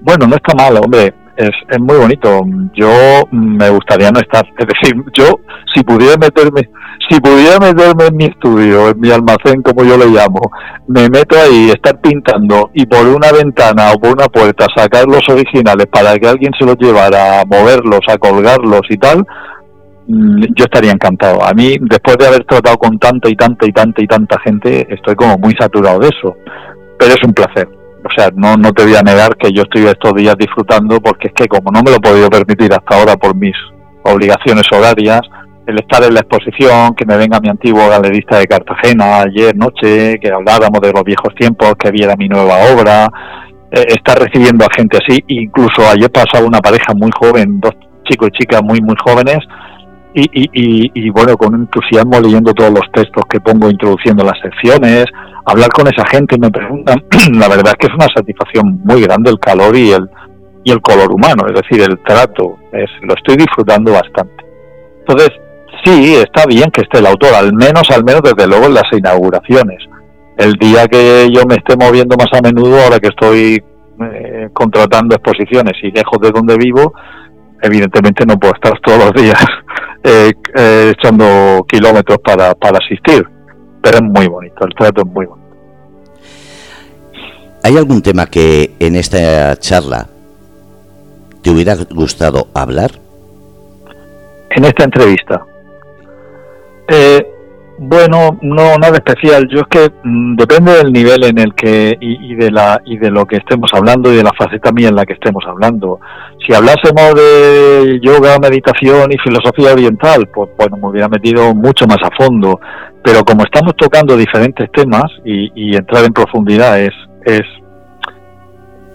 Bueno, 0.00 0.26
no 0.26 0.36
está 0.36 0.54
mal, 0.54 0.76
hombre. 0.76 1.14
Es, 1.36 1.50
es 1.68 1.80
muy 1.80 1.96
bonito. 1.96 2.40
Yo 2.74 2.88
me 3.30 3.68
gustaría 3.70 4.10
no 4.10 4.20
estar. 4.20 4.46
Es 4.56 4.66
decir, 4.66 4.96
yo, 5.12 5.40
si 5.74 5.82
pudiera 5.82 6.16
meterme, 6.16 6.70
si 7.10 7.20
pudiera 7.20 7.58
meterme 7.58 8.06
en 8.06 8.16
mi 8.16 8.24
estudio, 8.24 8.90
en 8.90 9.00
mi 9.00 9.10
almacén, 9.10 9.62
como 9.62 9.84
yo 9.84 9.96
le 9.96 10.06
llamo, 10.06 10.40
me 10.88 11.08
meto 11.08 11.36
ahí, 11.38 11.70
estar 11.70 12.00
pintando 12.00 12.70
y 12.72 12.86
por 12.86 13.06
una 13.06 13.30
ventana 13.32 13.92
o 13.92 13.98
por 13.98 14.12
una 14.12 14.26
puerta 14.28 14.66
sacar 14.74 15.06
los 15.06 15.28
originales 15.28 15.86
para 15.86 16.16
que 16.16 16.26
alguien 16.26 16.52
se 16.58 16.64
los 16.64 16.76
llevara 16.78 17.40
a 17.40 17.44
moverlos, 17.44 18.00
a 18.08 18.16
colgarlos 18.16 18.82
y 18.88 18.96
tal, 18.96 19.26
yo 20.08 20.64
estaría 20.64 20.92
encantado. 20.92 21.44
A 21.44 21.52
mí, 21.52 21.76
después 21.80 22.16
de 22.18 22.26
haber 22.26 22.44
tratado 22.44 22.76
con 22.76 22.98
tanta 22.98 23.28
y 23.28 23.34
tanta 23.34 23.66
y 23.66 23.72
tanta 23.72 24.02
y 24.02 24.06
tanta 24.06 24.38
gente, 24.40 24.86
estoy 24.88 25.14
como 25.14 25.36
muy 25.38 25.54
saturado 25.58 25.98
de 26.00 26.08
eso. 26.08 26.36
Pero 26.98 27.12
es 27.12 27.22
un 27.24 27.32
placer. 27.32 27.68
O 28.04 28.08
sea, 28.16 28.30
no, 28.34 28.56
no 28.56 28.72
te 28.72 28.84
voy 28.84 28.94
a 28.94 29.02
negar 29.02 29.36
que 29.36 29.50
yo 29.52 29.62
estoy 29.62 29.86
estos 29.86 30.14
días 30.14 30.36
disfrutando 30.38 31.00
porque 31.00 31.28
es 31.28 31.34
que 31.34 31.48
como 31.48 31.72
no 31.72 31.82
me 31.82 31.90
lo 31.90 31.96
he 31.96 32.00
podido 32.00 32.30
permitir 32.30 32.72
hasta 32.72 32.96
ahora 32.96 33.16
por 33.16 33.34
mis 33.34 33.54
obligaciones 34.04 34.64
horarias, 34.72 35.22
el 35.66 35.80
estar 35.80 36.04
en 36.04 36.14
la 36.14 36.20
exposición, 36.20 36.94
que 36.94 37.04
me 37.04 37.16
venga 37.16 37.40
mi 37.40 37.48
antiguo 37.48 37.88
galerista 37.88 38.38
de 38.38 38.46
Cartagena 38.46 39.22
ayer 39.22 39.56
noche, 39.56 40.18
que 40.20 40.30
habláramos 40.30 40.80
de 40.80 40.92
los 40.92 41.02
viejos 41.02 41.34
tiempos, 41.34 41.74
que 41.76 41.90
viera 41.90 42.14
mi 42.16 42.28
nueva 42.28 42.72
obra, 42.72 43.08
eh, 43.72 43.84
estar 43.88 44.16
recibiendo 44.16 44.64
a 44.64 44.68
gente 44.76 44.98
así, 45.02 45.18
incluso 45.26 45.82
ayer 45.90 46.08
pasaba 46.08 46.46
una 46.46 46.60
pareja 46.60 46.94
muy 46.94 47.10
joven, 47.18 47.58
dos 47.58 47.74
chicos 48.08 48.28
y 48.32 48.38
chicas 48.38 48.62
muy 48.62 48.80
muy 48.80 48.94
jóvenes, 49.04 49.38
y, 50.16 50.48
y, 50.52 50.90
y, 50.94 51.10
bueno, 51.10 51.36
con 51.36 51.54
entusiasmo 51.54 52.18
leyendo 52.18 52.54
todos 52.54 52.70
los 52.70 52.90
textos 52.90 53.22
que 53.28 53.38
pongo 53.38 53.68
introduciendo 53.68 54.24
las 54.24 54.40
secciones, 54.40 55.04
hablar 55.44 55.68
con 55.68 55.86
esa 55.88 56.06
gente 56.10 56.36
y 56.36 56.40
me 56.40 56.50
preguntan, 56.50 57.04
la 57.34 57.48
verdad 57.48 57.68
es 57.68 57.74
que 57.74 57.86
es 57.88 57.94
una 57.94 58.08
satisfacción 58.14 58.80
muy 58.82 59.02
grande 59.02 59.30
el 59.30 59.38
calor 59.38 59.76
y 59.76 59.92
el, 59.92 60.08
y 60.64 60.72
el 60.72 60.80
color 60.80 61.12
humano, 61.12 61.44
es 61.46 61.60
decir, 61.60 61.82
el 61.82 61.98
trato, 61.98 62.56
es, 62.72 62.88
lo 63.02 63.14
estoy 63.14 63.36
disfrutando 63.36 63.92
bastante. 63.92 64.42
Entonces, 65.00 65.30
sí, 65.84 66.14
está 66.14 66.46
bien 66.46 66.70
que 66.70 66.80
esté 66.80 66.98
el 66.98 67.06
autor, 67.06 67.34
al 67.34 67.52
menos, 67.52 67.90
al 67.90 68.02
menos 68.02 68.22
desde 68.22 68.48
luego 68.48 68.66
en 68.66 68.74
las 68.74 68.90
inauguraciones. 68.92 69.84
El 70.38 70.54
día 70.54 70.86
que 70.86 71.28
yo 71.30 71.42
me 71.46 71.56
esté 71.56 71.76
moviendo 71.76 72.16
más 72.16 72.28
a 72.32 72.42
menudo, 72.42 72.80
ahora 72.82 72.98
que 73.00 73.08
estoy 73.08 73.62
eh, 74.00 74.48
contratando 74.54 75.14
exposiciones 75.14 75.74
y 75.82 75.90
lejos 75.90 76.18
de 76.22 76.30
donde 76.30 76.56
vivo, 76.56 76.94
evidentemente 77.62 78.24
no 78.26 78.38
puedo 78.38 78.54
estar 78.54 78.78
todos 78.80 78.98
los 78.98 79.12
días 79.22 79.44
eh, 80.02 80.32
eh, 80.54 80.92
echando 80.96 81.64
kilómetros 81.68 82.18
para, 82.18 82.54
para 82.54 82.78
asistir, 82.78 83.26
pero 83.82 83.96
es 83.98 84.02
muy 84.02 84.26
bonito, 84.28 84.64
el 84.64 84.74
trato 84.74 85.02
es 85.02 85.06
muy 85.06 85.26
bonito. 85.26 85.46
¿Hay 87.62 87.76
algún 87.76 88.00
tema 88.00 88.26
que 88.26 88.74
en 88.78 88.94
esta 88.94 89.56
charla 89.56 90.06
te 91.42 91.50
hubiera 91.50 91.74
gustado 91.90 92.48
hablar? 92.54 92.92
En 94.50 94.64
esta 94.64 94.84
entrevista. 94.84 95.44
Eh, 96.88 97.26
bueno, 97.78 98.38
no 98.42 98.76
nada 98.78 98.96
especial. 98.96 99.46
Yo 99.48 99.60
es 99.60 99.66
que 99.68 99.92
mm, 100.02 100.36
depende 100.36 100.72
del 100.72 100.92
nivel 100.92 101.24
en 101.24 101.38
el 101.38 101.54
que 101.54 101.96
y, 102.00 102.34
de 102.34 102.50
la 102.50 102.80
y 102.84 102.96
de 102.98 103.10
lo 103.10 103.26
que 103.26 103.36
estemos 103.36 103.70
hablando 103.72 104.12
y 104.12 104.16
de 104.16 104.22
la 104.22 104.32
faceta 104.32 104.72
mía 104.72 104.88
en 104.88 104.96
la 104.96 105.04
que 105.04 105.14
estemos 105.14 105.44
hablando. 105.46 106.00
Si 106.46 106.54
hablásemos 106.54 107.14
de 107.14 108.00
yoga, 108.02 108.38
meditación 108.38 109.12
y 109.12 109.18
filosofía 109.18 109.72
oriental, 109.72 110.28
pues 110.32 110.50
bueno, 110.56 110.76
me 110.76 110.88
hubiera 110.88 111.08
metido 111.08 111.54
mucho 111.54 111.86
más 111.86 111.98
a 112.02 112.10
fondo. 112.16 112.60
Pero 113.02 113.24
como 113.24 113.42
estamos 113.44 113.76
tocando 113.76 114.16
diferentes 114.16 114.70
temas 114.72 115.04
y, 115.24 115.50
y 115.54 115.76
entrar 115.76 116.04
en 116.04 116.12
profundidad 116.12 116.80
es 116.80 116.94
es 117.24 117.42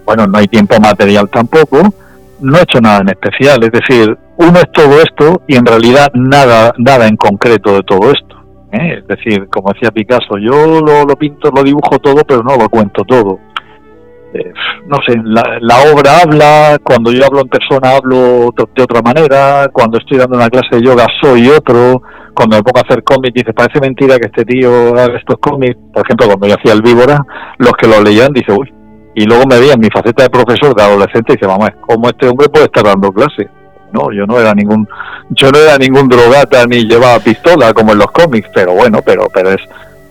bueno, 0.06 0.26
no 0.28 0.38
hay 0.38 0.48
tiempo 0.48 0.80
material 0.80 1.30
tampoco. 1.30 1.94
No 2.40 2.58
he 2.58 2.64
hecho 2.64 2.82
nada 2.82 3.02
en 3.02 3.10
especial. 3.10 3.64
Es 3.64 3.72
decir, 3.72 4.18
uno 4.38 4.60
es 4.60 4.72
todo 4.72 5.00
esto 5.00 5.44
y 5.48 5.56
en 5.56 5.66
realidad 5.66 6.12
nada, 6.14 6.74
nada 6.78 7.08
en 7.08 7.16
concreto 7.16 7.74
de 7.76 7.84
todo 7.84 8.12
esto. 8.12 8.31
¿Eh? 8.72 9.00
Es 9.00 9.08
decir, 9.08 9.48
como 9.50 9.72
decía 9.74 9.92
Picasso, 9.92 10.38
yo 10.40 10.82
lo, 10.82 11.06
lo, 11.06 11.16
pinto, 11.16 11.52
lo 11.56 11.64
dibujo 11.64 12.00
todo, 12.00 12.24
pero 12.28 12.42
no 12.44 12.58
lo 12.58 12.70
cuento 12.70 13.04
todo. 13.04 13.40
Eh, 14.34 14.54
no 14.88 14.98
sé, 15.06 15.16
la, 15.24 15.60
la, 15.60 15.92
obra 15.94 16.22
habla, 16.24 16.78
cuando 16.82 17.12
yo 17.12 17.26
hablo 17.26 17.42
en 17.42 17.50
persona 17.50 17.98
hablo 17.98 18.54
de 18.74 18.84
otra 18.84 19.02
manera, 19.02 19.68
cuando 19.74 19.98
estoy 19.98 20.18
dando 20.18 20.38
una 20.38 20.50
clase 20.50 20.78
de 20.78 20.84
yoga 20.84 21.06
soy 21.22 21.50
otro, 21.50 22.02
cuando 22.34 22.56
me 22.56 22.64
pongo 22.64 22.80
a 22.80 22.88
hacer 22.88 23.04
cómics 23.04 23.34
dice, 23.34 23.54
parece 23.54 23.82
mentira 23.82 24.18
que 24.18 24.28
este 24.28 24.46
tío 24.46 24.90
haga 24.98 25.18
estos 25.18 25.36
cómics, 25.42 25.76
por 25.94 26.06
ejemplo, 26.06 26.28
cuando 26.28 26.48
yo 26.48 26.56
hacía 26.56 26.72
el 26.72 26.82
víbora, 26.82 27.20
los 27.58 27.74
que 27.74 27.88
lo 27.88 28.02
leían 28.02 28.32
dice, 28.32 28.54
uy, 28.54 28.72
y 29.16 29.26
luego 29.26 29.44
me 29.50 29.60
veían 29.60 29.80
mi 29.80 29.90
faceta 29.94 30.24
de 30.24 30.30
profesor 30.30 30.74
de 30.74 30.84
adolescente 30.84 31.34
y 31.34 31.36
dice, 31.36 31.48
vamos, 31.48 31.70
¿cómo 31.82 32.08
este 32.08 32.30
hombre 32.30 32.48
puede 32.48 32.66
estar 32.66 32.86
dando 32.86 33.12
clase? 33.12 33.50
No, 33.92 34.12
yo 34.12 34.26
no 34.26 34.40
era 34.40 34.54
ningún, 34.54 34.88
yo 35.30 35.52
no 35.52 35.60
era 35.60 35.78
ningún 35.78 36.08
drogata 36.08 36.66
ni 36.66 36.86
llevaba 36.86 37.20
pistola 37.20 37.74
como 37.74 37.94
en 37.94 38.00
los 38.00 38.12
cómics, 38.12 38.50
pero 38.54 38.74
bueno, 38.74 39.02
pero, 39.04 39.28
pero 39.34 39.52
es, 39.52 39.62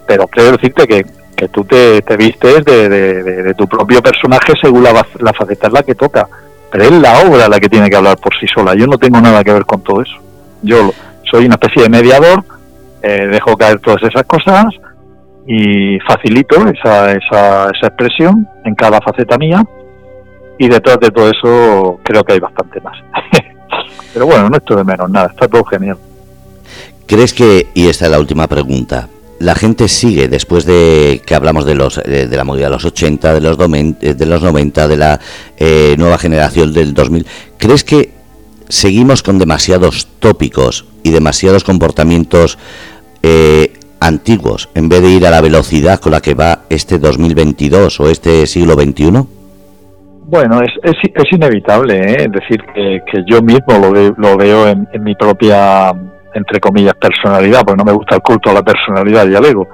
pero 0.07 0.27
quiero 0.29 0.53
decirte 0.53 0.87
que, 0.87 1.05
que 1.37 1.49
tú 1.49 1.64
te, 1.64 2.03
te 2.03 2.16
vistes 2.19 2.64
de, 2.64 3.55
tu 3.57 3.66
propio 3.66 4.03
personaje 4.03 4.53
según 4.61 4.85
la, 4.85 4.93
faceta 5.33 5.69
es 5.69 5.73
la 5.73 5.83
que 5.83 5.95
toca, 5.95 6.29
pero 6.71 6.85
es 6.85 6.93
la 6.93 7.21
obra 7.21 7.49
la 7.49 7.59
que 7.59 7.69
tiene 7.69 7.88
que 7.88 7.97
hablar 7.97 8.19
por 8.19 8.37
sí 8.38 8.47
sola. 8.47 8.75
Yo 8.75 8.87
no 8.87 8.99
tengo 8.99 9.21
nada 9.21 9.43
que 9.43 9.53
ver 9.53 9.64
con 9.64 9.83
todo 9.83 10.03
eso. 10.03 10.16
Yo 10.62 10.93
soy 11.31 11.47
una 11.47 11.55
especie 11.55 11.85
de 11.85 11.88
mediador, 11.88 12.45
eh, 13.03 13.29
dejo 13.31 13.57
caer 13.57 13.79
todas 13.81 14.03
esas 14.03 14.25
cosas 14.25 14.66
y 15.47 15.99
facilito 16.01 16.57
esa, 16.69 17.12
esa, 17.12 17.71
esa 17.71 17.87
expresión 17.87 18.47
en 18.64 18.75
cada 18.75 19.01
faceta 19.01 19.38
mía 19.38 19.64
y 20.59 20.69
detrás 20.69 21.01
de 21.01 21.11
todo 21.11 21.31
eso 21.31 22.01
creo 22.03 22.23
que 22.23 22.35
hay 22.35 22.40
bastante 22.40 22.81
más. 22.83 22.99
Pero 24.12 24.26
bueno, 24.26 24.48
no 24.48 24.56
esto 24.56 24.76
de 24.76 24.85
menos 24.85 25.11
nada, 25.11 25.28
está 25.28 25.48
todo 25.48 25.64
genial. 25.64 25.96
¿Crees 27.06 27.35
que, 27.35 27.68
y 27.74 27.88
esta 27.88 28.06
es 28.06 28.11
la 28.11 28.20
última 28.20 28.46
pregunta, 28.46 29.09
la 29.40 29.54
gente 29.54 29.88
sigue 29.88 30.28
después 30.28 30.66
de 30.66 31.22
que 31.24 31.35
hablamos 31.35 31.64
de 31.64 31.74
los 31.74 31.96
de, 31.96 32.28
la 32.28 32.44
movida 32.44 32.66
de 32.66 32.70
los 32.70 32.85
80, 32.85 33.35
de 33.35 33.40
los, 33.40 33.56
de 33.59 34.26
los 34.26 34.42
90, 34.42 34.87
de 34.87 34.96
la 34.96 35.20
eh, 35.56 35.94
nueva 35.98 36.18
generación 36.18 36.72
del 36.72 36.92
2000, 36.92 37.26
¿crees 37.56 37.83
que 37.83 38.12
seguimos 38.68 39.22
con 39.22 39.38
demasiados 39.38 40.09
tópicos 40.18 40.85
y 41.02 41.11
demasiados 41.11 41.64
comportamientos 41.64 42.59
eh, 43.22 43.72
antiguos 43.98 44.68
en 44.74 44.88
vez 44.88 45.02
de 45.02 45.11
ir 45.11 45.26
a 45.26 45.30
la 45.30 45.40
velocidad 45.40 46.00
con 46.00 46.12
la 46.12 46.20
que 46.20 46.35
va 46.35 46.64
este 46.68 46.98
2022 46.98 47.98
o 47.98 48.11
este 48.11 48.46
siglo 48.46 48.74
XXI? 48.74 49.39
Bueno, 50.31 50.61
es, 50.62 50.71
es, 50.85 50.95
es 51.12 51.33
inevitable, 51.33 51.99
¿eh? 51.99 52.16
es 52.21 52.31
decir, 52.31 52.62
que, 52.73 53.03
yo 53.27 53.43
mismo 53.43 53.66
lo, 53.83 54.14
lo 54.16 54.37
veo 54.37 54.69
en, 54.69 54.87
mi 55.03 55.16
propia, 55.16 55.90
entre 56.33 56.61
comillas, 56.61 56.95
personalidad, 56.95 57.62
porque 57.66 57.79
no 57.79 57.85
me 57.85 57.97
gusta 57.97 58.14
el 58.14 58.23
culto 58.23 58.49
a 58.49 58.53
la 58.55 58.62
personalidad 58.62 59.29
y 59.29 59.35
al 59.35 59.45
ego, 59.45 59.66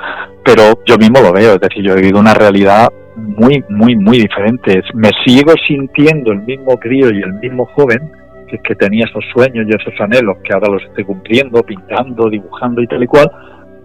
pero 0.42 0.62
yo 0.86 0.96
mismo 0.96 1.20
lo 1.20 1.30
veo, 1.30 1.56
es 1.56 1.60
decir, 1.60 1.84
yo 1.84 1.92
he 1.92 1.96
vivido 1.96 2.18
una 2.18 2.32
realidad 2.32 2.88
muy, 3.16 3.62
muy, 3.68 3.96
muy 3.96 4.16
diferente. 4.20 4.80
Me 4.94 5.10
sigo 5.26 5.52
sintiendo 5.68 6.32
el 6.32 6.40
mismo 6.40 6.78
crío 6.78 7.10
y 7.10 7.20
el 7.20 7.34
mismo 7.34 7.66
joven 7.74 8.10
que, 8.48 8.56
que 8.60 8.74
tenía 8.76 9.04
esos 9.04 9.24
sueños 9.34 9.66
y 9.68 9.76
esos 9.76 10.00
anhelos 10.00 10.38
que 10.42 10.54
ahora 10.54 10.72
los 10.72 10.82
estoy 10.84 11.04
cumpliendo, 11.04 11.62
pintando, 11.64 12.30
dibujando 12.30 12.80
y 12.80 12.86
tal 12.86 13.02
y 13.02 13.06
cual, 13.06 13.30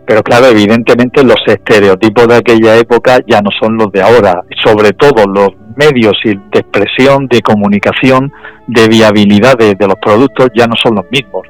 pero 0.05 0.23
claro, 0.23 0.47
evidentemente 0.47 1.23
los 1.23 1.35
estereotipos 1.45 2.27
de 2.27 2.35
aquella 2.35 2.77
época 2.77 3.19
ya 3.27 3.41
no 3.41 3.49
son 3.59 3.75
los 3.75 3.91
de 3.91 4.01
ahora, 4.01 4.41
sobre 4.63 4.91
todo 4.91 5.25
los 5.25 5.49
medios 5.75 6.17
de 6.23 6.59
expresión, 6.59 7.27
de 7.27 7.41
comunicación, 7.41 8.31
de 8.67 8.87
viabilidad 8.87 9.57
de, 9.57 9.75
los 9.79 9.95
productos 10.01 10.49
ya 10.55 10.65
no 10.67 10.75
son 10.81 10.95
los 10.95 11.05
mismos. 11.11 11.43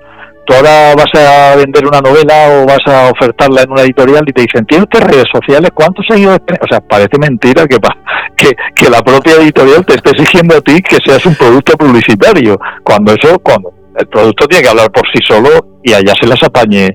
Tú 0.46 0.56
ahora 0.56 0.96
vas 0.96 1.14
a 1.14 1.56
vender 1.56 1.86
una 1.86 2.02
novela 2.02 2.34
o 2.50 2.66
vas 2.66 2.82
a 2.88 3.12
ofertarla 3.12 3.62
en 3.62 3.72
una 3.72 3.84
editorial 3.84 4.24
y 4.28 4.34
te 4.34 4.42
dicen, 4.42 4.66
¿tiene 4.66 4.84
usted 4.84 5.02
redes 5.02 5.28
sociales? 5.32 5.70
¿Cuántos 5.74 6.06
seguidores 6.08 6.42
O 6.62 6.68
sea, 6.68 6.82
parece 6.82 7.18
mentira 7.20 7.68
que, 7.68 7.78
que, 8.36 8.50
que 8.76 8.90
la 8.90 9.02
propia 9.02 9.36
editorial 9.36 9.86
te 9.86 9.96
esté 9.96 10.12
exigiendo 10.12 10.58
a 10.58 10.62
ti 10.62 10.82
que 10.82 10.98
seas 11.06 11.26
un 11.26 11.36
producto 11.36 11.78
publicitario, 11.78 12.60
cuando 12.84 13.14
eso, 13.14 13.38
cuando 13.40 13.72
el 13.98 14.08
producto 14.08 14.48
tiene 14.48 14.64
que 14.64 14.70
hablar 14.70 14.92
por 14.92 15.04
sí 15.14 15.20
solo 15.28 15.80
y 15.84 15.94
allá 15.94 16.14
se 16.20 16.28
les 16.28 16.42
apañe 16.44 16.90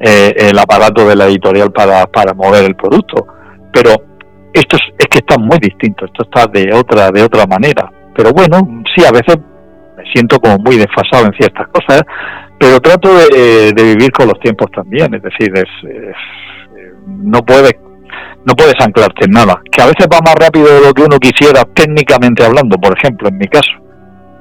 eh, 0.00 0.34
el 0.36 0.58
aparato 0.58 1.06
de 1.08 1.16
la 1.16 1.26
editorial 1.26 1.72
para, 1.72 2.06
para 2.06 2.34
mover 2.34 2.64
el 2.64 2.76
producto. 2.76 3.26
Pero 3.72 3.94
esto 4.52 4.76
es, 4.98 5.06
que 5.08 5.18
está 5.18 5.38
muy 5.38 5.58
distinto, 5.58 6.04
esto 6.06 6.24
está 6.24 6.46
de 6.46 6.72
otra, 6.74 7.10
de 7.10 7.22
otra 7.22 7.46
manera. 7.46 7.90
Pero 8.14 8.30
bueno, 8.32 8.82
sí, 8.94 9.04
a 9.04 9.10
veces 9.10 9.36
me 9.96 10.04
siento 10.12 10.38
como 10.38 10.58
muy 10.58 10.76
desfasado 10.76 11.26
en 11.26 11.32
ciertas 11.32 11.68
cosas, 11.68 12.02
pero 12.58 12.80
trato 12.80 13.08
de, 13.14 13.72
de 13.72 13.82
vivir 13.82 14.12
con 14.12 14.28
los 14.28 14.38
tiempos 14.40 14.70
también, 14.70 15.14
es 15.14 15.22
decir, 15.22 15.52
es, 15.54 15.68
no 17.06 17.40
puedes 17.42 17.74
no 18.44 18.54
puedes 18.54 18.74
anclarte 18.80 19.24
en 19.26 19.32
nada. 19.32 19.60
Que 19.70 19.82
a 19.82 19.86
veces 19.86 20.06
va 20.12 20.18
más 20.20 20.34
rápido 20.34 20.66
de 20.66 20.86
lo 20.86 20.92
que 20.92 21.02
uno 21.02 21.18
quisiera 21.18 21.62
técnicamente 21.74 22.44
hablando, 22.44 22.76
por 22.76 22.96
ejemplo, 22.98 23.28
en 23.28 23.38
mi 23.38 23.46
caso. 23.46 23.70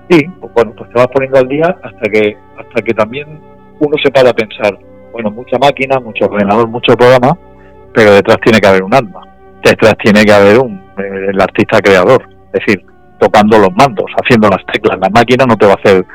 Sí, 0.10 0.20
pues 0.40 0.54
bueno, 0.54 0.74
pues 0.76 0.90
te 0.90 0.96
vas 0.96 1.08
poniendo 1.08 1.40
al 1.40 1.48
día 1.48 1.76
hasta 1.84 2.10
que 2.12 2.36
hasta 2.58 2.82
que 2.82 2.94
también 2.94 3.28
uno 3.80 3.98
se 4.04 4.12
para 4.12 4.30
a 4.30 4.34
pensar, 4.34 4.78
bueno, 5.12 5.32
mucha 5.32 5.58
máquina, 5.58 6.00
mucho 6.00 6.26
ordenador, 6.26 6.68
mucho 6.68 6.96
programa, 6.96 7.38
pero 7.94 8.14
detrás 8.14 8.38
tiene 8.44 8.60
que 8.60 8.68
haber 8.68 8.84
un 8.84 8.94
alma. 8.94 9.22
Detrás 9.64 9.96
tiene 10.02 10.24
que 10.24 10.34
haber 10.34 10.60
un 10.60 10.82
el 10.98 11.40
artista 11.40 11.82
creador, 11.82 12.28
es 12.54 12.66
decir, 12.66 12.86
tocando 13.20 13.58
los 13.58 13.74
mandos, 13.74 14.06
haciendo 14.22 14.50
las 14.50 14.64
teclas. 14.66 15.00
La 15.00 15.10
máquina 15.10 15.46
no 15.46 15.58
te 15.58 15.66
va 15.66 15.74
a 15.74 15.76
hacer 15.76 16.06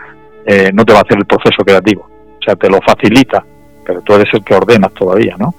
eh, 0.46 0.70
no 0.72 0.84
te 0.84 0.92
va 0.92 1.00
a 1.00 1.02
hacer 1.02 1.18
el 1.18 1.26
proceso 1.26 1.64
creativo, 1.64 2.02
o 2.02 2.44
sea, 2.44 2.54
te 2.54 2.70
lo 2.70 2.80
facilita, 2.80 3.44
pero 3.84 4.00
tú 4.02 4.14
eres 4.14 4.32
el 4.32 4.44
que 4.44 4.54
ordenas 4.54 4.92
todavía, 4.94 5.34
¿no? 5.36 5.52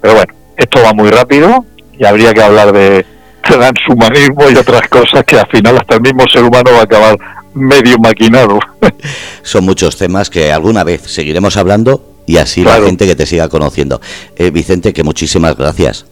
Pero 0.00 0.14
bueno, 0.14 0.32
esto 0.56 0.80
va 0.82 0.94
muy 0.94 1.10
rápido 1.10 1.66
y 1.98 2.06
habría 2.06 2.32
que 2.32 2.42
hablar 2.42 2.72
de 2.72 3.04
transhumanismo 3.42 4.50
y 4.50 4.56
otras 4.56 4.88
cosas 4.88 5.24
que 5.24 5.38
al 5.38 5.46
final 5.48 5.76
hasta 5.76 5.96
el 5.96 6.00
mismo 6.00 6.24
ser 6.32 6.42
humano 6.42 6.70
va 6.72 6.80
a 6.80 6.84
acabar 6.84 7.18
medio 7.52 7.98
maquinado. 7.98 8.58
Son 9.42 9.62
muchos 9.64 9.98
temas 9.98 10.30
que 10.30 10.50
alguna 10.50 10.84
vez 10.84 11.02
seguiremos 11.02 11.58
hablando 11.58 12.14
y 12.26 12.38
así 12.38 12.64
la 12.64 12.80
gente 12.80 13.06
que 13.06 13.14
te 13.14 13.26
siga 13.26 13.50
conociendo. 13.50 14.00
Eh, 14.36 14.50
Vicente, 14.50 14.94
que 14.94 15.02
muchísimas 15.02 15.54
gracias. 15.54 16.06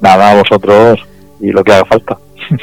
Nada, 0.00 0.32
a 0.32 0.34
vosotros 0.36 1.00
y 1.40 1.50
lo 1.50 1.62
que 1.64 1.72
haga 1.72 1.84
falta. 1.84 2.18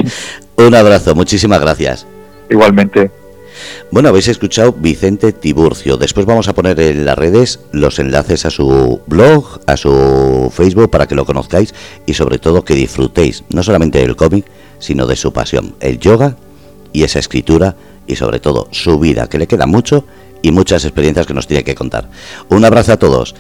Un 0.58 0.76
abrazo, 0.76 1.16
muchísimas 1.16 1.62
gracias. 1.62 2.06
Igualmente. 2.50 3.12
Bueno, 3.92 4.10
habéis 4.10 4.28
escuchado 4.28 4.74
Vicente 4.74 5.32
Tiburcio. 5.32 5.98
Después 5.98 6.26
vamos 6.26 6.48
a 6.48 6.54
poner 6.54 6.80
en 6.80 7.06
las 7.06 7.18
redes 7.18 7.60
los 7.72 8.00
enlaces 8.00 8.46
a 8.46 8.52
su 8.52 9.02
blog, 9.08 9.60
a 9.66 9.78
su 9.78 10.52
Facebook, 10.54 10.90
para 10.90 11.08
que 11.08 11.16
lo 11.16 11.26
conozcáis 11.26 11.74
y 12.06 12.14
sobre 12.14 12.38
todo 12.38 12.64
que 12.64 12.76
disfrutéis 12.76 13.44
no 13.50 13.64
solamente 13.64 14.00
del 14.00 14.16
cómic, 14.16 14.46
sino 14.80 15.08
de 15.08 15.16
su 15.16 15.34
pasión, 15.34 15.76
el 15.80 16.00
yoga 16.00 16.36
y 16.94 17.04
esa 17.04 17.20
escritura 17.20 17.76
y 18.06 18.16
sobre 18.16 18.40
todo 18.40 18.68
su 18.72 19.00
vida, 19.00 19.28
que 19.28 19.38
le 19.38 19.48
queda 19.48 19.66
mucho 19.66 20.06
y 20.42 20.52
muchas 20.52 20.86
experiencias 20.86 21.26
que 21.26 21.34
nos 21.34 21.48
tiene 21.48 21.64
que 21.64 21.76
contar. 21.76 22.10
Un 22.50 22.64
abrazo 22.64 22.94
a 22.94 22.98
todos. 22.98 23.36